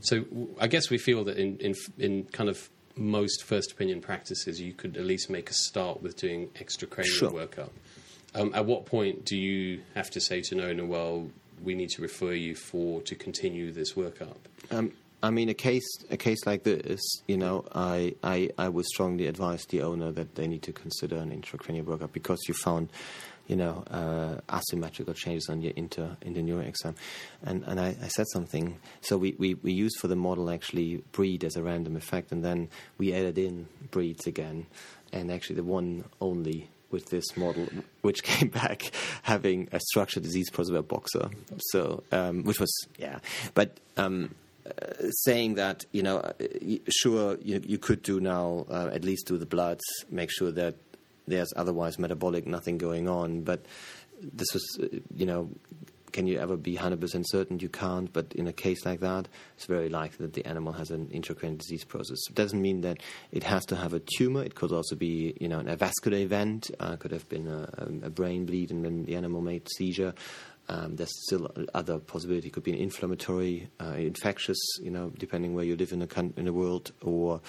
[0.00, 0.24] so
[0.60, 4.72] I guess we feel that in, in in kind of most first opinion practices, you
[4.72, 7.30] could at least make a start with doing extracranial Sure.
[7.30, 7.70] workup.
[8.34, 11.28] Um, at what point do you have to say to Nona, well,
[11.62, 14.36] we need to refer you for to continue this workup?
[14.70, 18.84] Um, I mean, a case a case like this, you know, I, I I would
[18.86, 22.90] strongly advise the owner that they need to consider an intracranial workup because you found,
[23.46, 26.94] you know, uh, asymmetrical changes on your inter in the neuro exam,
[27.42, 28.78] and and I, I said something.
[29.00, 32.44] So we, we we used for the model actually breed as a random effect, and
[32.44, 34.66] then we added in breeds again,
[35.12, 37.68] and actually the one only with this model,
[38.02, 38.90] which came back
[39.22, 41.30] having a structural disease process boxer.
[41.70, 43.18] So, um, which was yeah,
[43.54, 43.78] but.
[43.96, 44.34] Um,
[44.66, 46.32] uh, saying that you know, uh,
[46.88, 50.74] sure you, you could do now uh, at least do the bloods, make sure that
[51.26, 53.42] there's otherwise metabolic nothing going on.
[53.42, 53.64] But
[54.20, 55.50] this was uh, you know,
[56.12, 57.58] can you ever be hundred percent certain?
[57.58, 58.12] You can't.
[58.12, 61.58] But in a case like that, it's very likely that the animal has an intracranial
[61.58, 62.18] disease process.
[62.28, 62.98] It doesn't mean that
[63.32, 64.42] it has to have a tumor.
[64.42, 66.70] It could also be you know an avascular event.
[66.80, 70.14] Uh, could have been a, a brain bleed and then the animal made seizure.
[70.68, 72.48] Um, there's still other possibility.
[72.48, 76.08] It could be an inflammatory, uh, infectious, you know, depending where you live in the
[76.08, 77.40] coun- in the world, or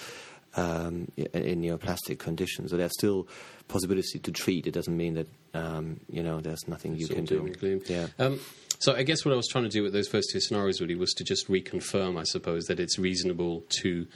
[0.56, 2.70] um, in neoplastic conditions.
[2.70, 3.28] So there's still
[3.68, 4.66] possibility to treat.
[4.66, 7.80] It doesn't mean that um, you know there's nothing you can do.
[7.86, 8.08] Yeah.
[8.18, 8.40] Um,
[8.78, 10.94] so I guess what I was trying to do with those first two scenarios really
[10.94, 14.06] was to just reconfirm, I suppose, that it's reasonable to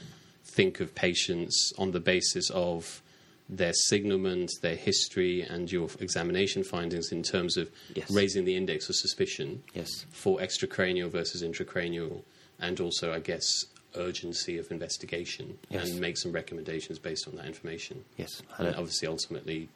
[0.45, 3.03] think of patients on the basis of
[3.49, 8.11] their signalment, their history, and your examination findings in terms of Yes.
[8.11, 10.07] raising the index of suspicion Yes.
[10.11, 12.23] for extracranial versus intracranial,
[12.61, 13.67] and also, I guess,
[13.97, 15.91] urgency of investigation, Yes.
[15.91, 18.05] and make some recommendations based on that information.
[18.17, 18.43] Yes.
[18.59, 19.69] And obviously, ultimately,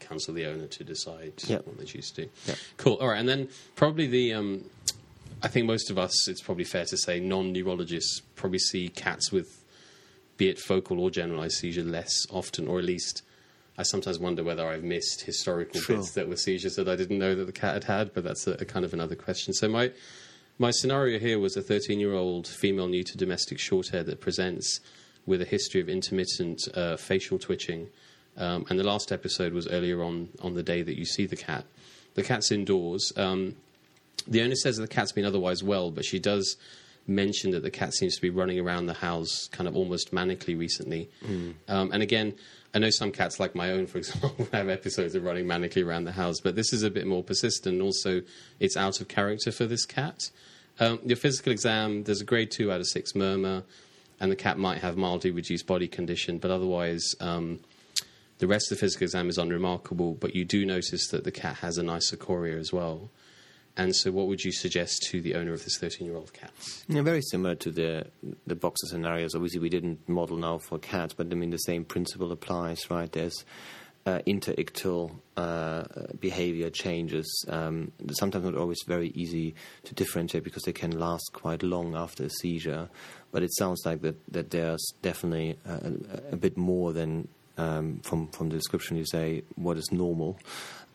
[0.00, 1.58] counsel the owner to decide Yeah.
[1.58, 2.30] what they choose to do.
[2.46, 2.54] Yeah.
[2.76, 2.94] Cool.
[2.94, 4.32] All right, and then probably the.
[4.34, 4.70] Um,
[5.42, 9.62] I think most of us, it's probably fair to say, non-neurologists probably see cats with,
[10.36, 13.22] be it focal or generalized seizure, less often, or at least.
[13.76, 15.98] I sometimes wonder whether I've missed historical Sure.
[15.98, 18.48] bits that were seizures that I didn't know that the cat had had, but that's
[18.48, 19.54] a, a kind of another question.
[19.54, 19.92] So my
[20.58, 24.20] my scenario here was a 13 year old female new to domestic short hair that
[24.20, 24.80] presents
[25.26, 27.88] with a history of intermittent uh, facial twitching.
[28.36, 31.36] Um, and the last episode was earlier on on the day that you see the
[31.36, 31.64] cat.
[32.14, 33.12] The cat's indoors.
[33.16, 33.56] Um,
[34.26, 36.56] the owner says that the cat's been otherwise well, but she does
[37.06, 40.58] mention that the cat seems to be running around the house kind of almost manically
[40.58, 41.08] recently.
[41.68, 42.34] Um, and again,
[42.78, 46.04] I know some cats, like my own, for example, have episodes of running manically around
[46.04, 47.82] the house, but this is a bit more persistent.
[47.82, 48.22] Also,
[48.60, 50.30] it's out of character for this cat.
[50.78, 53.64] Um, your physical exam, there's a grade two out of six murmur,
[54.20, 57.58] and the cat might have mildly reduced body condition, but otherwise, um,
[58.38, 60.14] the rest of the physical exam is unremarkable.
[60.14, 63.10] But you do notice that the cat has anisocoria as well.
[63.78, 66.50] And so, what would you suggest to the owner of this 13 year old cat?
[66.88, 68.06] Yeah, very similar to the
[68.46, 69.34] the boxer scenarios.
[69.34, 73.10] Obviously, we didn't model now for cats, but I mean the same principle applies, right?
[73.10, 73.44] There's
[74.04, 75.84] uh, interictal uh,
[76.18, 77.44] behavior changes.
[77.48, 82.24] Um, sometimes not always very easy to differentiate because they can last quite long after
[82.24, 82.88] a seizure.
[83.30, 85.92] But it sounds like that that there's definitely a,
[86.32, 90.38] a bit more than um, from from the description you say what is normal.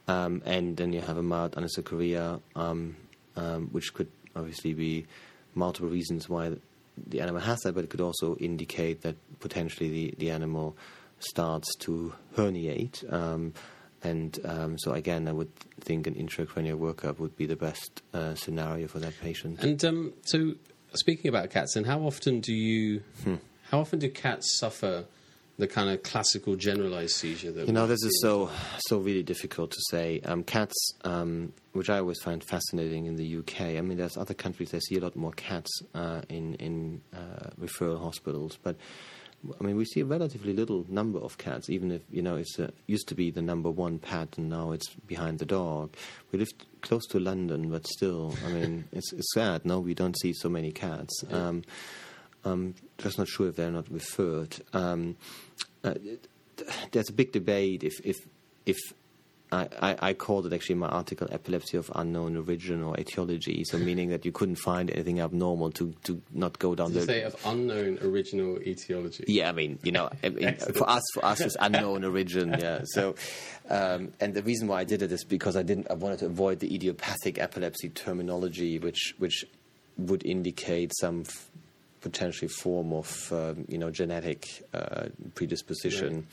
[0.08, 2.96] Um, and then you have a mild anisocoria, um,
[3.36, 5.06] um, which could obviously be
[5.56, 6.52] multiple reasons why
[7.08, 10.76] the animal has that, but it could also indicate that potentially the, the animal
[11.20, 13.12] starts to herniate.
[13.12, 13.54] Um,
[14.04, 18.36] and um, so again, I would think an intracranial workup would be the best uh,
[18.36, 19.64] scenario for that patient.
[19.64, 20.56] And um, so,
[20.94, 23.36] speaking about cats, and how often do you, Hmm.
[23.70, 25.06] how often do cats suffer
[25.58, 29.72] the kind of classical generalized seizure that You know, this is so so really difficult
[29.72, 30.20] to say.
[30.22, 33.62] Um, cats, um, which I always find fascinating in the UK.
[33.78, 37.50] I mean, there's other countries they see a lot more cats uh, in in uh,
[37.60, 38.78] referral hospitals, but
[39.60, 41.70] I mean, we see a relatively little number of cats.
[41.70, 44.72] Even if you know, it's uh, used to be the number one pet, and now
[44.72, 45.96] it's behind the dog.
[46.32, 46.50] We live
[46.82, 49.66] close to London, but still, I mean, it's it's sad.
[49.66, 51.24] No, we don't see so many cats.
[51.30, 51.64] Um,
[52.46, 54.58] um, just not sure if they're not referred.
[54.74, 55.16] Um,
[55.84, 55.96] uh,
[56.92, 58.18] there's a big debate if if
[58.66, 58.78] if
[59.54, 63.64] I, I, I called it actually in my article epilepsy of unknown origin or etiology,
[63.64, 67.00] so meaning that you couldn't find anything abnormal to, to not go down Did you
[67.02, 69.26] the say of unknown original etiology.
[69.28, 72.56] yeah, I mean, you know, I mean, for us, for us, it's unknown origin.
[72.60, 72.82] Yeah.
[72.86, 73.16] So,
[73.70, 75.88] um, and the reason why I did it is because I didn't.
[75.90, 79.46] I wanted to avoid the idiopathic epilepsy terminology, which which
[79.98, 81.50] would indicate some f-
[82.04, 86.28] potentially form of um, you know genetic uh, predisposition.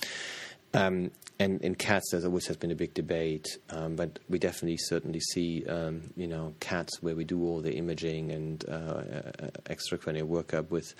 [0.72, 4.76] Um, and in cats, there always has been a big debate, um, but we definitely
[4.76, 9.50] certainly see, um, you know, cats where we do all the imaging and uh, uh,
[9.64, 10.94] extracranial workup with,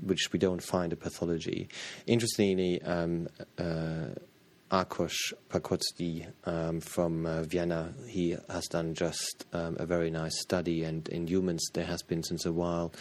[0.00, 1.68] which we don't find a pathology.
[2.06, 4.14] Interestingly, um, uh,
[4.70, 10.84] Akos Pakozdy um, from uh, Vienna, he has done just um, a very nice study,
[10.84, 12.94] and in humans there has been since a while.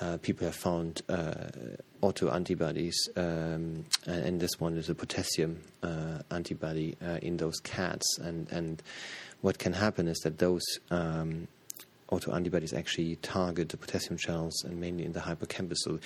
[0.00, 1.34] Uh, people have found uh,
[2.02, 8.18] autoantibodies, um, and, this one is a potassium uh, antibody uh, in those cats.
[8.18, 8.82] And, and
[9.40, 11.46] what can happen is that those um,
[12.10, 16.00] autoantibodies actually target the potassium channels and mainly in the hippocampus, so,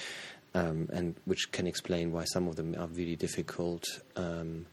[0.54, 3.84] um, and which can explain why some of them are really difficult
[4.16, 4.66] um,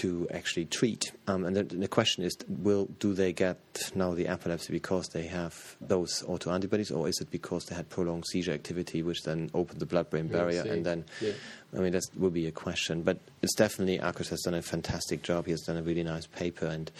[0.00, 1.12] to actually treat.
[1.26, 3.58] Um, and the, the question is, will do they get
[3.94, 8.26] now the epilepsy because they have those autoantibodies, or is it because they had prolonged
[8.26, 11.32] seizure activity, which then opened the blood-brain barrier, and then Yeah.
[11.74, 15.22] I mean, that would be a question, but it's definitely Akos has done a fantastic
[15.22, 15.46] job.
[15.46, 16.90] He has done a really nice paper, and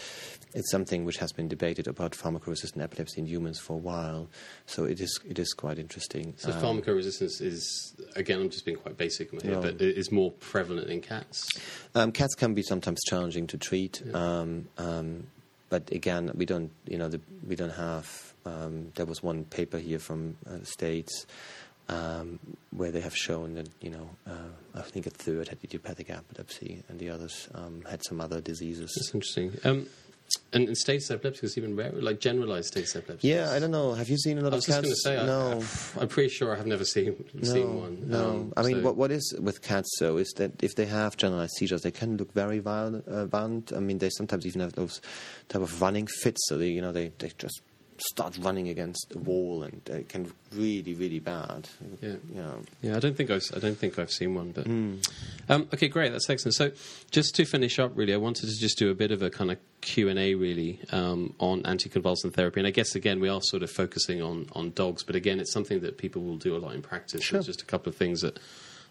[0.55, 4.29] it's something which has been debated about pharmacoresistant epilepsy in humans for a while.
[4.67, 6.33] So it is it is quite interesting.
[6.39, 8.41] So Um, pharmacoresistance is again.
[8.41, 9.61] I'm just being quite basic here, No.
[9.61, 11.47] but it is more prevalent in cats.
[11.95, 15.27] Um, cats can be sometimes challenging to treat, um, um,
[15.69, 18.33] but again, we don't, you know, the, we don't have.
[18.45, 21.27] Um, there was one paper here from uh, states
[21.93, 22.39] um,
[22.79, 24.51] where they have shown that, you know, uh,
[24.81, 28.93] I think a third had idiopathic epilepsy, and the others um, had some other diseases.
[28.97, 29.49] That's interesting.
[29.65, 29.87] Um,
[30.55, 33.25] and, and status epilepticus is even rarer, like generalized status epilepticus.
[33.25, 33.93] Yeah, I don't know.
[33.93, 34.87] Have you seen a lot I was just cats?
[34.87, 35.63] going to say, no.
[35.99, 37.09] I, I'm pretty sure I have never seen
[37.43, 37.95] seen one.
[38.09, 40.87] No, Um, I mean, so- what what is with cats though is that if they
[40.87, 43.07] have generalized seizures, they can look very violent.
[43.07, 43.73] Uh, violent.
[43.77, 45.03] I mean, they sometimes even have those
[45.51, 46.41] type of running fits.
[46.49, 47.61] So they, you know, they, they just
[48.11, 51.69] start running against a wall, and it can really, really bad.
[52.01, 52.17] Yeah.
[52.29, 52.63] You know.
[52.83, 54.97] Yeah, I don't think I've I don't think I've seen one, but Hmm.
[55.49, 56.55] um, okay, great, that's excellent.
[56.55, 56.73] So,
[57.11, 59.51] just to finish up, really, I wanted to just do a bit of a kind
[59.51, 63.41] of Q and A, really, um, on anticonvulsant therapy, and I guess again we are
[63.43, 66.59] sort of focusing on on dogs, but again, it's something that people will do a
[66.59, 67.23] lot in practice.
[67.23, 67.37] Sure.
[67.39, 68.39] There's just a couple of things that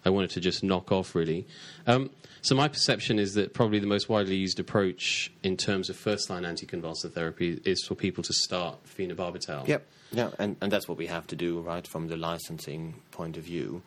[0.04, 1.46] I wanted to just knock off, really.
[1.86, 2.10] Um,
[2.40, 6.28] so, my perception is that probably the most widely used approach in terms of first
[6.28, 9.68] line anticonvulsant therapy is for people to start phenobarbital.
[9.68, 9.86] Yep.
[10.12, 13.44] Yeah, and, and that's what we have to do, right, from the licensing point of
[13.44, 13.82] view.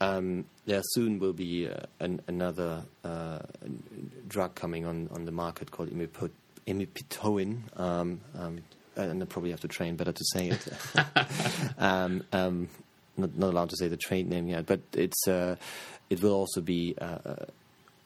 [0.00, 3.38] Um, there soon will be uh, an, another uh,
[4.26, 6.30] drug coming on, on the market called imipot-
[6.66, 7.62] imepitoin.
[7.76, 8.58] Um, um,
[8.96, 10.68] and I probably have to train better to say it.
[11.78, 12.68] um, um,
[13.16, 15.56] not, not allowed to say the trade name yet, but it's uh,
[16.10, 17.34] it will also be uh,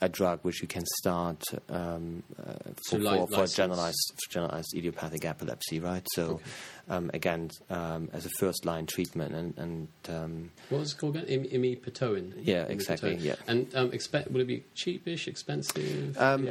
[0.01, 2.53] a drug which you can start um, uh,
[2.89, 6.07] for, for, for generalized generalized idiopathic epilepsy, right?
[6.13, 6.41] So,
[6.89, 11.17] um, again, um, as a first line treatment, and, and um, What was it called
[11.17, 11.29] again?
[11.29, 12.35] Im- imepitoin.
[12.43, 13.37] Yeah, exactly, yeah.
[13.49, 16.17] And um, expect will it be cheapish, expensive?
[16.19, 16.47] Um,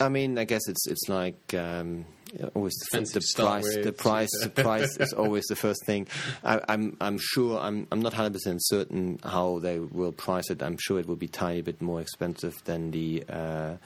[0.00, 2.04] I mean, I guess it's it's like um,
[2.54, 3.64] always the, the price.
[3.64, 3.84] with.
[3.84, 4.30] The price.
[4.42, 6.06] the price is always the first thing.
[6.42, 10.62] I, I'm I'm sure I'm I'm not hundred percent certain how they will price it.
[10.62, 13.76] I'm sure it will be tiny bit more expensive than the uh, uh,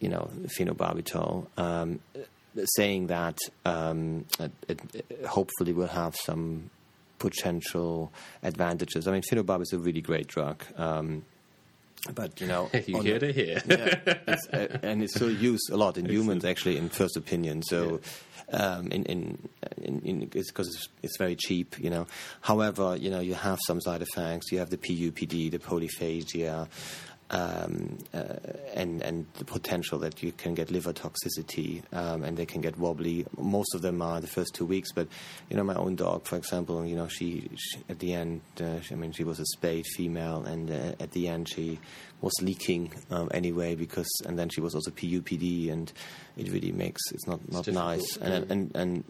[0.00, 1.46] you know phenobarbital.
[1.56, 2.00] Um,
[2.76, 6.70] saying that, um, it, it, hopefully will have some
[7.18, 9.06] potential advantages.
[9.06, 10.64] I mean, phenobarbital is a really great drug.
[10.76, 11.24] Um,
[12.14, 13.62] but you know, you hear to hear.
[13.66, 17.62] yeah, it's, uh, and it's still used a lot in humans actually in first opinion.
[17.62, 18.00] So.
[18.50, 22.06] Um, in in, in, in it's because it's, it's very cheap, you know.
[22.40, 24.50] However, you know you have some side effects.
[24.50, 26.66] You have the PUPD, the polyphagia,
[27.30, 28.34] um, uh,
[28.74, 32.78] and and the potential that you can get liver toxicity, um, and they can get
[32.78, 33.26] wobbly.
[33.36, 35.08] Most of them are the first two weeks, but
[35.50, 38.80] you know my own dog, for example, you know she, she at the end, uh,
[38.80, 41.78] she, I mean she was a spayed female, and uh, at the end she
[42.20, 45.92] was leaking um, anyway because, and then she was also PUPD, and
[46.36, 49.04] it really makes it's not not difficult, nice, and and and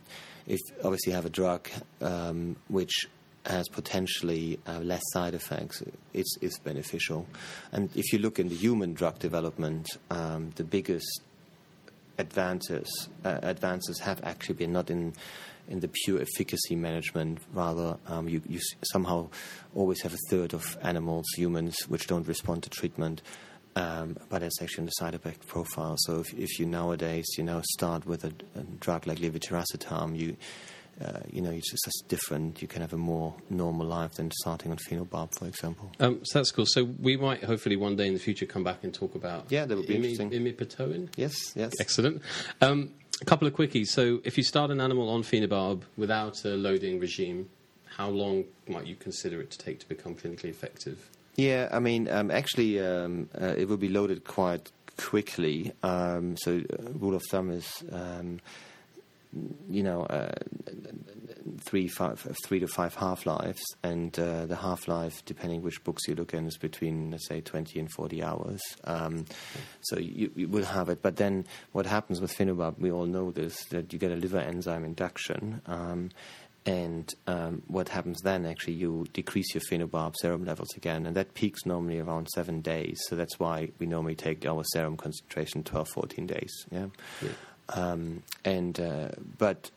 [0.46, 1.68] if obviously you have a drug
[2.00, 3.06] um, which
[3.48, 5.82] has potentially uh, less side effects,
[6.12, 7.26] it's, it's beneficial.
[7.72, 11.22] And if you look in the human drug development, um, the biggest
[12.18, 15.14] advances uh, advances have actually been not in
[15.68, 17.38] in the pure efficacy management.
[17.52, 18.58] Rather, um, you, you
[18.90, 19.28] somehow
[19.74, 23.20] always have a third of animals, humans, which don't respond to treatment.
[23.76, 25.96] Um, but it's actually in the side effect profile.
[25.98, 30.36] So if, if you nowadays you know start with a, a drug like levetiracetam, you
[31.04, 32.60] uh, you know it's just different.
[32.62, 35.90] You can have a more normal life than starting on phenobarb, for example.
[36.00, 36.66] Um, so that's cool.
[36.66, 39.64] So we might hopefully one day in the future come back and talk about Yeah,
[39.66, 40.32] that would be imi- interesting.
[40.32, 41.10] imepitoin.
[41.16, 41.72] Yes, yes.
[41.80, 42.22] Excellent.
[42.60, 42.90] Um,
[43.20, 43.88] a couple of quickies.
[43.88, 47.48] So, if you start an animal on phenobarb without a loading regime,
[47.96, 51.10] how long might you consider it to take to become clinically effective?
[51.34, 55.72] Yeah, I mean, um, actually, um, uh, it will be loaded quite quickly.
[55.82, 58.40] Um, so, uh, rule of thumb is, um,
[59.68, 60.32] you know, uh,
[61.60, 66.02] three, five, three to five half lives, and uh, the half life, depending which books
[66.08, 68.60] you look in, is between let's say twenty and forty hours.
[68.84, 69.24] Um,
[69.82, 72.78] so you, you will have it, but then what happens with phenobarb?
[72.78, 75.60] We all know this that you get a liver enzyme induction.
[75.66, 76.10] Um,
[76.66, 81.32] and um, what happens then, actually, you decrease your phenobarb serum levels again, and that
[81.32, 83.00] peaks normally around seven days.
[83.08, 86.66] So that's why we normally take our serum concentration 12, 14 days.
[86.70, 86.88] Yeah.
[87.70, 89.08] Um, and uh,
[89.38, 89.70] but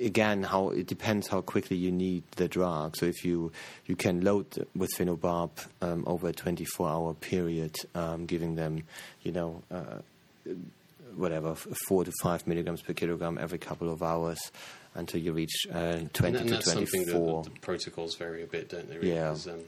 [0.00, 2.96] again, how it depends how quickly you need the drug.
[2.96, 3.52] So if you
[3.86, 5.50] you can load with phenobarb
[5.80, 8.82] um, over a 24-hour period, um, giving them,
[9.22, 9.62] you know.
[9.70, 10.00] Uh,
[11.16, 11.54] whatever,
[11.86, 14.38] four to five milligrams per kilogram every couple of hours
[14.96, 17.42] until you reach uh, 20 and, and to that's something 24.
[17.44, 18.96] that the, protocols vary a bit, don't they?
[18.96, 19.12] Really?
[19.12, 19.28] Yeah.
[19.28, 19.60] 'Cause, Um,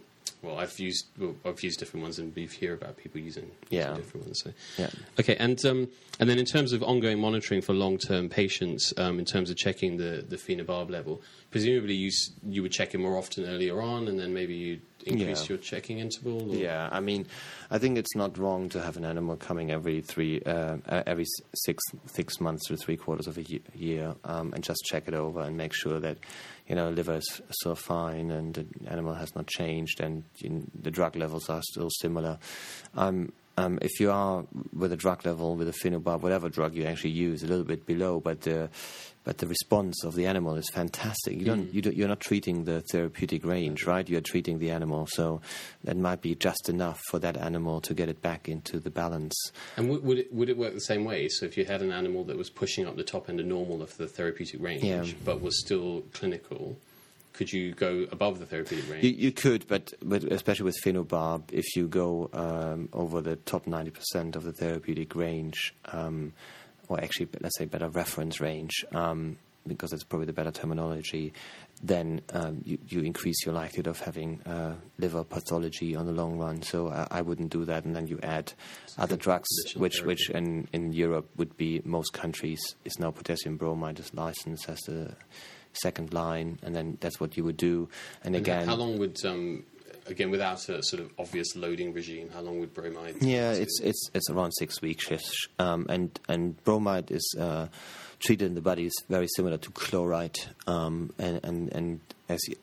[0.42, 3.88] well, I've used well, I've used different ones, and we've hear about people using, Yeah.
[3.90, 4.40] using different ones.
[4.44, 4.52] So.
[4.78, 4.90] Yeah.
[5.20, 5.88] Okay, and um,
[6.20, 9.96] and then in terms of ongoing monitoring for long-term patients, um, in terms of checking
[9.96, 12.10] the the phenobarb level, presumably you
[12.44, 15.48] you would check it more often earlier on, and then maybe you increase Yeah.
[15.50, 16.50] your checking interval.
[16.50, 16.54] Or?
[16.54, 17.26] Yeah, I mean,
[17.70, 21.24] I think it's not wrong to have an animal coming every three, uh, uh, every
[21.54, 25.14] six six months to three quarters of a ye- year, um, and just check it
[25.14, 26.18] over and make sure that
[26.68, 30.62] you know liver is still fine and the animal has not changed and you know,
[30.82, 32.38] the drug levels are still similar.
[32.94, 34.44] Um, um, if you are
[34.74, 37.86] with a drug level with a phenobarb, whatever drug you actually use, a little bit
[37.86, 38.68] below, but the
[39.26, 41.36] but the response of the animal is fantastic.
[41.36, 44.08] You don't, you don't, you're not treating the therapeutic range, right?
[44.08, 45.40] You're treating the animal, so
[45.82, 49.34] that might be just enough for that animal to get it back into the balance.
[49.76, 51.26] And would, would it would it work the same way?
[51.28, 53.82] So if you had an animal that was pushing up the top end of normal
[53.82, 55.04] of the therapeutic range, Yeah.
[55.24, 56.78] but was still clinical,
[57.32, 59.02] could you go above the therapeutic range?
[59.02, 63.66] You, you could, but but especially with phenobarb, if you go um, over the top
[63.66, 66.32] ninety percent of the therapeutic range, um,
[66.88, 71.32] or actually let's say better reference range, um, because it's probably the better terminology,
[71.82, 76.38] then um, you, you increase your likelihood of having uh, liver pathology on the long
[76.38, 76.62] run.
[76.62, 78.52] So I, I wouldn't do that, and then you add
[78.96, 80.06] other drugs, which therapy.
[80.06, 84.78] which in, in Europe would be most countries is now potassium bromide is licensed as
[84.82, 85.14] the
[85.72, 87.88] second line, and then that's what you would do.
[88.22, 89.64] And And again, how long would um,
[90.08, 92.30] again without a sort of obvious loading regime?
[92.32, 93.16] How long would bromide?
[93.22, 95.08] Yeah, it's to- it's it's around six weeks,
[95.58, 97.68] um, and and bromide is uh,
[98.20, 102.56] treated in the body is very similar to chloride, um, and and and as you,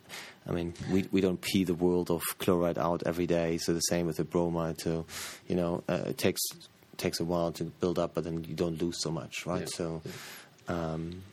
[0.48, 3.80] I mean, we we don't pee the world of chloride out every day, so the
[3.82, 4.80] same with the bromide.
[4.82, 5.06] So,
[5.48, 6.41] you know, uh, it takes
[6.98, 9.62] takes a while to build up, but then you don't lose so much, right?
[9.62, 10.02] Yeah, So.
[10.68, 11.24] Um,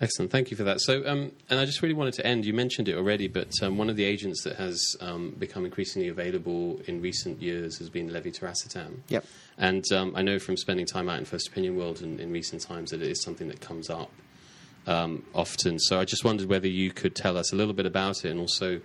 [0.00, 0.80] Excellent, thank you for that.
[0.80, 2.44] So, um, and I just really wanted to end.
[2.44, 6.06] You mentioned it already, but um, one of the agents that has um, become increasingly
[6.06, 8.98] available in recent years has been levetiracetam.
[9.08, 9.24] Yep.
[9.58, 12.62] And um, I know from spending time out in First Opinion World in, in recent
[12.62, 14.12] times that it is something that comes up
[14.86, 15.80] um, often.
[15.80, 18.38] So I just wondered whether you could tell us a little bit about it, and
[18.38, 18.80] also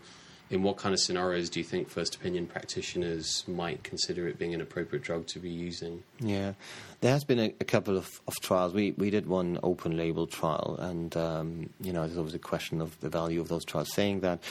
[0.50, 4.54] in what kind of scenarios do you think First Opinion practitioners might consider it being
[4.54, 6.04] an appropriate drug to be using?
[6.20, 6.54] Yeah,
[7.02, 8.74] there has been a, a couple of, of trials.
[8.74, 12.82] We we did one open label trial, and um, you know, there's always a question
[12.82, 13.92] of the value of those trials.
[13.94, 14.44] Saying that,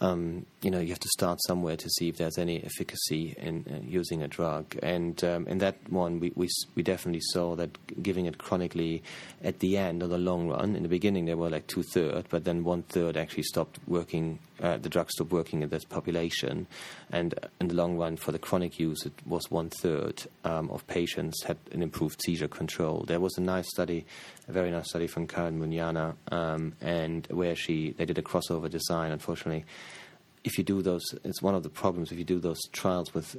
[0.00, 3.64] um, you know you have to start somewhere to see if there's any efficacy in
[3.70, 4.76] uh, using a drug.
[4.82, 9.02] And um, in that one, we, we we definitely saw that giving it chronically
[9.44, 10.76] at the end or the long run.
[10.76, 14.38] In the beginning, they were like two third, but then one third actually stopped working.
[14.62, 16.68] Uh, the drug stopped working in this population,
[17.10, 20.86] and in the long run, for the chronic use, it was one third um, of
[20.86, 23.04] patients had an improved seizure control.
[23.06, 24.06] There was a nice study,
[24.48, 28.70] a very nice study from Karen Muñana, um, and where she they did a crossover
[28.70, 29.10] design.
[29.10, 29.64] Unfortunately,
[30.44, 32.10] if you do those, it's one of the problems.
[32.10, 33.36] If you do those trials with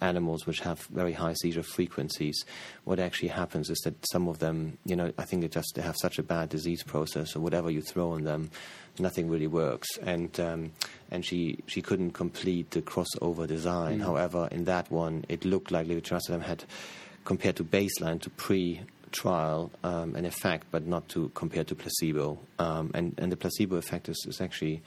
[0.00, 2.44] animals which have very high seizure frequencies,
[2.84, 5.82] what actually happens is that some of them, you know, I think they just they
[5.82, 8.50] have such a bad disease process, or whatever you throw on them,
[8.98, 9.88] nothing really works.
[9.98, 10.72] And um,
[11.10, 13.98] and she she couldn't complete the crossover design.
[13.98, 14.04] Mm.
[14.04, 16.64] However, in that one, it looked like levetiracetam had,
[17.24, 18.80] compared to baseline to pre
[19.10, 22.38] trial um, an effect, but not to compare to placebo.
[22.60, 24.82] Um, and and the placebo effect is, is actually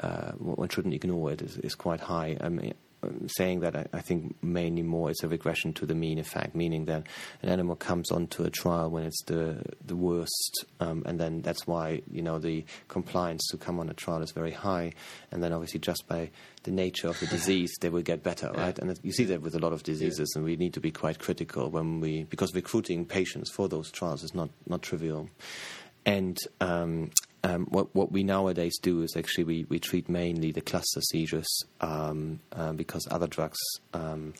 [0.00, 2.36] uh, one shouldn't ignore it, is, is quite high.
[2.40, 2.74] I mean,
[3.36, 6.84] saying that I, I, think mainly more it's a regression to the mean effect, meaning
[6.86, 7.06] that
[7.42, 11.66] an animal comes onto a trial when it's the the worst, um, and then that's
[11.66, 14.92] why you know the compliance to come on a trial is very high,
[15.30, 16.30] and then obviously just by
[16.64, 18.78] the nature of the disease they will get better, right?
[18.78, 20.38] And you see that with a lot of diseases, yeah.
[20.38, 24.22] and we need to be quite critical when we because recruiting patients for those trials
[24.22, 25.30] is not not trivial,
[26.04, 27.10] and um,
[27.42, 31.64] um, what, what we nowadays do is actually we, we treat mainly the cluster seizures
[31.80, 33.58] um, uh, because other drugs
[33.94, 34.34] um,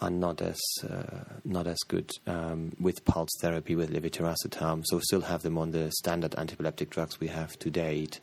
[0.00, 4.84] are not as uh, not as good um, with pulse therapy with levetiracetam.
[4.86, 8.20] So we still have them on the standard antiepileptic drugs we have to date,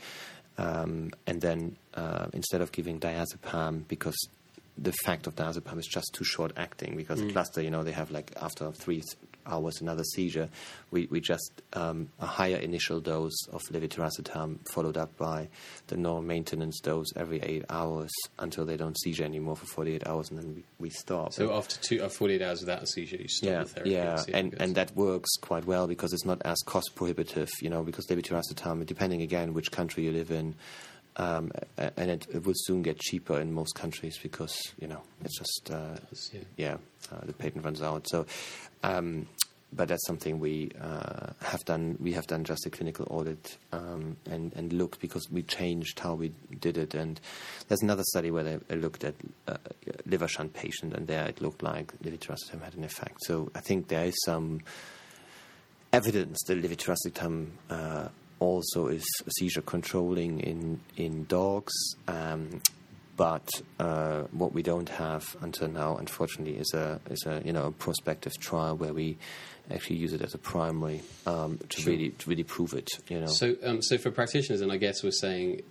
[0.58, 4.16] um, and then uh, instead of giving diazepam because
[4.78, 7.28] the fact of diazepam is just too short acting because mm.
[7.28, 9.02] the cluster, you know, they have like after three
[9.46, 10.50] hours another seizure.
[10.92, 15.50] We, we just um, a higher initial dose of levetiracetam followed up by
[15.88, 20.30] the normal maintenance dose every eight hours until they don't seizure anymore for 48 hours
[20.30, 21.34] and then we, we stop.
[21.34, 23.92] So after two, uh, 48 hours without a seizure, you stop yeah, the therapy.
[23.92, 27.84] Yeah, and, and that works quite well because it's not as cost prohibitive, you know,
[27.84, 30.56] because levetiracetam, depending again which country you live in,
[31.18, 35.38] um, and it, it, will soon get cheaper in most countries because you know it's
[35.38, 35.96] just uh,
[36.34, 36.78] yeah, yeah
[37.12, 38.08] uh, the patent runs out.
[38.10, 38.26] So,
[38.84, 39.28] um,
[39.72, 41.98] but that's something we uh, have done.
[42.00, 46.16] We have done just a clinical audit um, and and looked because we changed how
[46.16, 46.94] we did it.
[46.94, 47.20] And
[47.68, 49.16] there's another study where they looked at
[49.48, 49.58] uh,
[50.06, 53.24] liver shunt patient, and there it looked like levetiracetam had an effect.
[53.24, 54.62] So I think there is some
[55.94, 58.10] evidence that levetiracetam uh,
[58.40, 59.06] also is
[59.38, 61.74] seizure controlling in in dogs.
[62.08, 62.62] Um,
[63.18, 63.48] but
[63.80, 67.72] uh, what we don't have until now, unfortunately, is a is a you know a
[67.72, 69.18] prospective trial where we
[69.72, 71.94] actually use it as a primary um, to sure.
[71.94, 72.90] really to really prove it.
[73.08, 73.28] You know.
[73.28, 75.62] So um, so for practitioners, and I guess we're saying,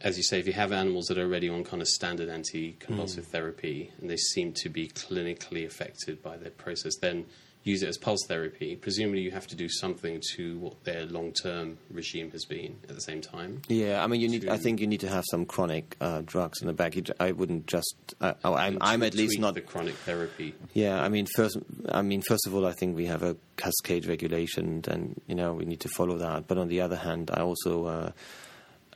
[0.00, 3.24] as you say, if you have animals that are already on kind of standard anti-convulsive
[3.24, 3.28] mm.
[3.28, 7.26] therapy and they seem to be clinically affected by their process, then
[7.64, 11.78] use it as pulse therapy, presumably you have to do something to what their long-term
[11.90, 13.62] regime has been at the same time.
[13.68, 14.48] Yeah, I mean, you need.
[14.48, 16.94] I think you need to have some chronic uh, drugs in the back.
[17.18, 18.14] I wouldn't just.
[18.20, 20.54] Uh, oh, I'm, I'm at least not the chronic therapy.
[20.74, 21.58] Yeah, I mean, first,
[21.90, 25.54] I mean, first of all, I think we have a cascade regulation, and you know,
[25.54, 26.46] we need to follow that.
[26.46, 27.86] But on the other hand, I also.
[27.86, 28.12] Uh,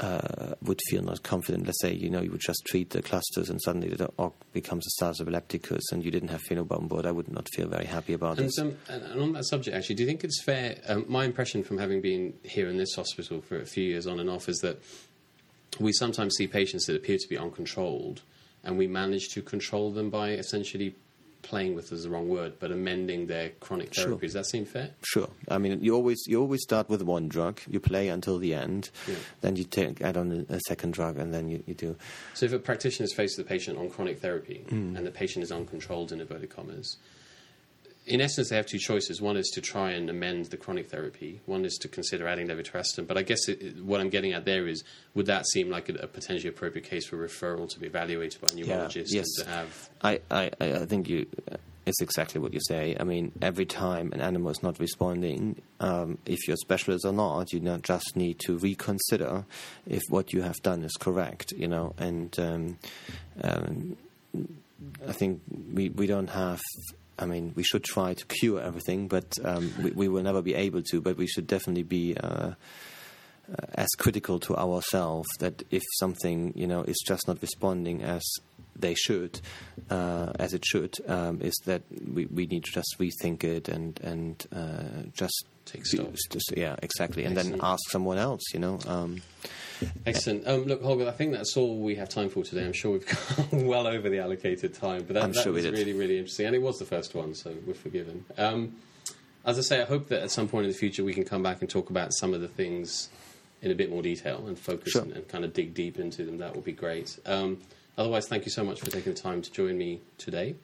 [0.00, 1.66] uh, would feel not confident.
[1.66, 4.86] Let's say you know you would just treat the clusters and suddenly the dog becomes
[4.86, 7.06] a status epilepticus and you didn't have phenobarbital on board.
[7.06, 8.58] I would not feel very happy about and this.
[8.58, 8.76] and,
[9.20, 10.78] on that subject, actually, do you think it's fair?
[10.86, 14.20] Um, my impression from having been here in this hospital for a few years on
[14.20, 14.80] and off is that
[15.80, 18.22] we sometimes see patients that appear to be uncontrolled,
[18.64, 20.94] and we manage to control them by essentially
[21.42, 24.10] playing with is the wrong word, but amending their chronic therapy.
[24.10, 24.18] Sure.
[24.20, 24.90] Does that seem fair?
[25.02, 25.28] Sure.
[25.48, 28.90] I mean, you always you always start with one drug, you play until the end,
[29.06, 29.14] yeah.
[29.40, 31.96] then you take add on a, a, second drug, and then you, you do.
[32.34, 34.96] So, if a practitioner is faced with a patient on chronic therapy mm.
[34.96, 36.96] and the patient is uncontrolled in inverted commas,
[38.08, 39.20] in essence, they have two choices.
[39.20, 41.40] One is to try and amend the chronic therapy.
[41.46, 43.06] One is to consider adding levetiracetam.
[43.06, 44.82] But I guess it, what I'm getting at there is,
[45.14, 48.48] would that seem like a, a, potentially appropriate case for referral to be evaluated by
[48.52, 49.26] a neurologist yeah, yes.
[49.38, 49.90] to have?
[50.02, 51.26] I, I, I think you.
[51.86, 52.94] It's exactly what you say.
[53.00, 57.14] I mean, every time an animal is not responding, um, if you're a specialist or
[57.14, 59.46] not, you not just need to reconsider
[59.86, 61.52] if what you have done is correct.
[61.56, 62.78] You know, and um,
[63.42, 63.96] um,
[65.06, 65.40] I think
[65.72, 66.60] we we don't have
[67.18, 70.54] I mean, we should try to cure everything, but um, we, we, will never be
[70.54, 71.00] able to.
[71.00, 72.54] But we should definitely be uh, uh,
[73.74, 78.22] as critical to ourselves that if something, you know, is just not responding as
[78.78, 79.40] they should,
[79.90, 84.00] uh, as it should, um, is that we, we need to just rethink it and
[84.00, 86.14] and uh, just Take stock.
[86.30, 87.60] Just, yeah, exactly, and Excellent.
[87.60, 88.42] then ask someone else.
[88.54, 88.78] You know.
[88.86, 89.20] Um,
[90.06, 90.46] Excellent.
[90.48, 92.64] Um, look, Holger, I think that's all we have time for today.
[92.64, 93.06] I'm sure we've
[93.50, 96.46] gone well over the allocated time, but that, I'm that sure was really, really interesting,
[96.46, 98.24] and it was the first one, so we're forgiven.
[98.38, 98.76] Um,
[99.44, 101.42] as I say, I hope that at some point in the future we can come
[101.42, 103.08] back and talk about some of the things
[103.62, 105.02] in a bit more detail and focus Sure.
[105.02, 106.38] and, and kind of dig deep into them.
[106.38, 107.18] That would be great.
[107.26, 107.58] Um,
[107.98, 110.54] otherwise, thank you so much for taking the time to join me today.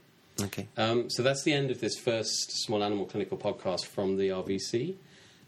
[0.40, 0.68] okay.
[0.76, 4.94] Um, so that's the end of this first small animal clinical podcast from the RVC.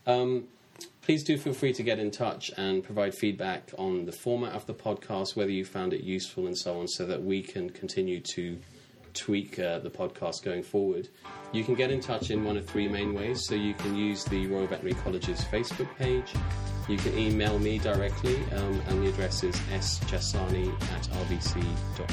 [0.07, 0.45] Um,
[1.01, 4.67] please do feel free to get in touch and provide feedback on the format of
[4.67, 8.21] the podcast, whether you found it useful and so on, so that we can continue
[8.35, 8.59] to
[9.17, 11.09] tweak uh, the podcast going forward.
[11.53, 13.45] You can get in touch in one of three main ways.
[13.47, 16.33] So you can use the Royal Veterinary College's Facebook page.
[16.89, 22.07] You can email me directly, um, and the address is sjasani at rvc.ac.uk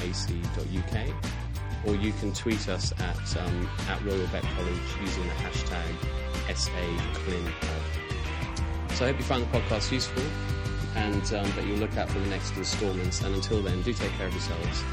[1.86, 5.96] or you can tweet us at um, at Royal Vet College using the hashtag
[6.48, 7.82] SAClinPod.
[8.96, 10.24] So I hope you found the podcast useful
[10.96, 13.22] and um, that you'll look out for the next instalments.
[13.22, 14.84] And until then, do take care of yourselves.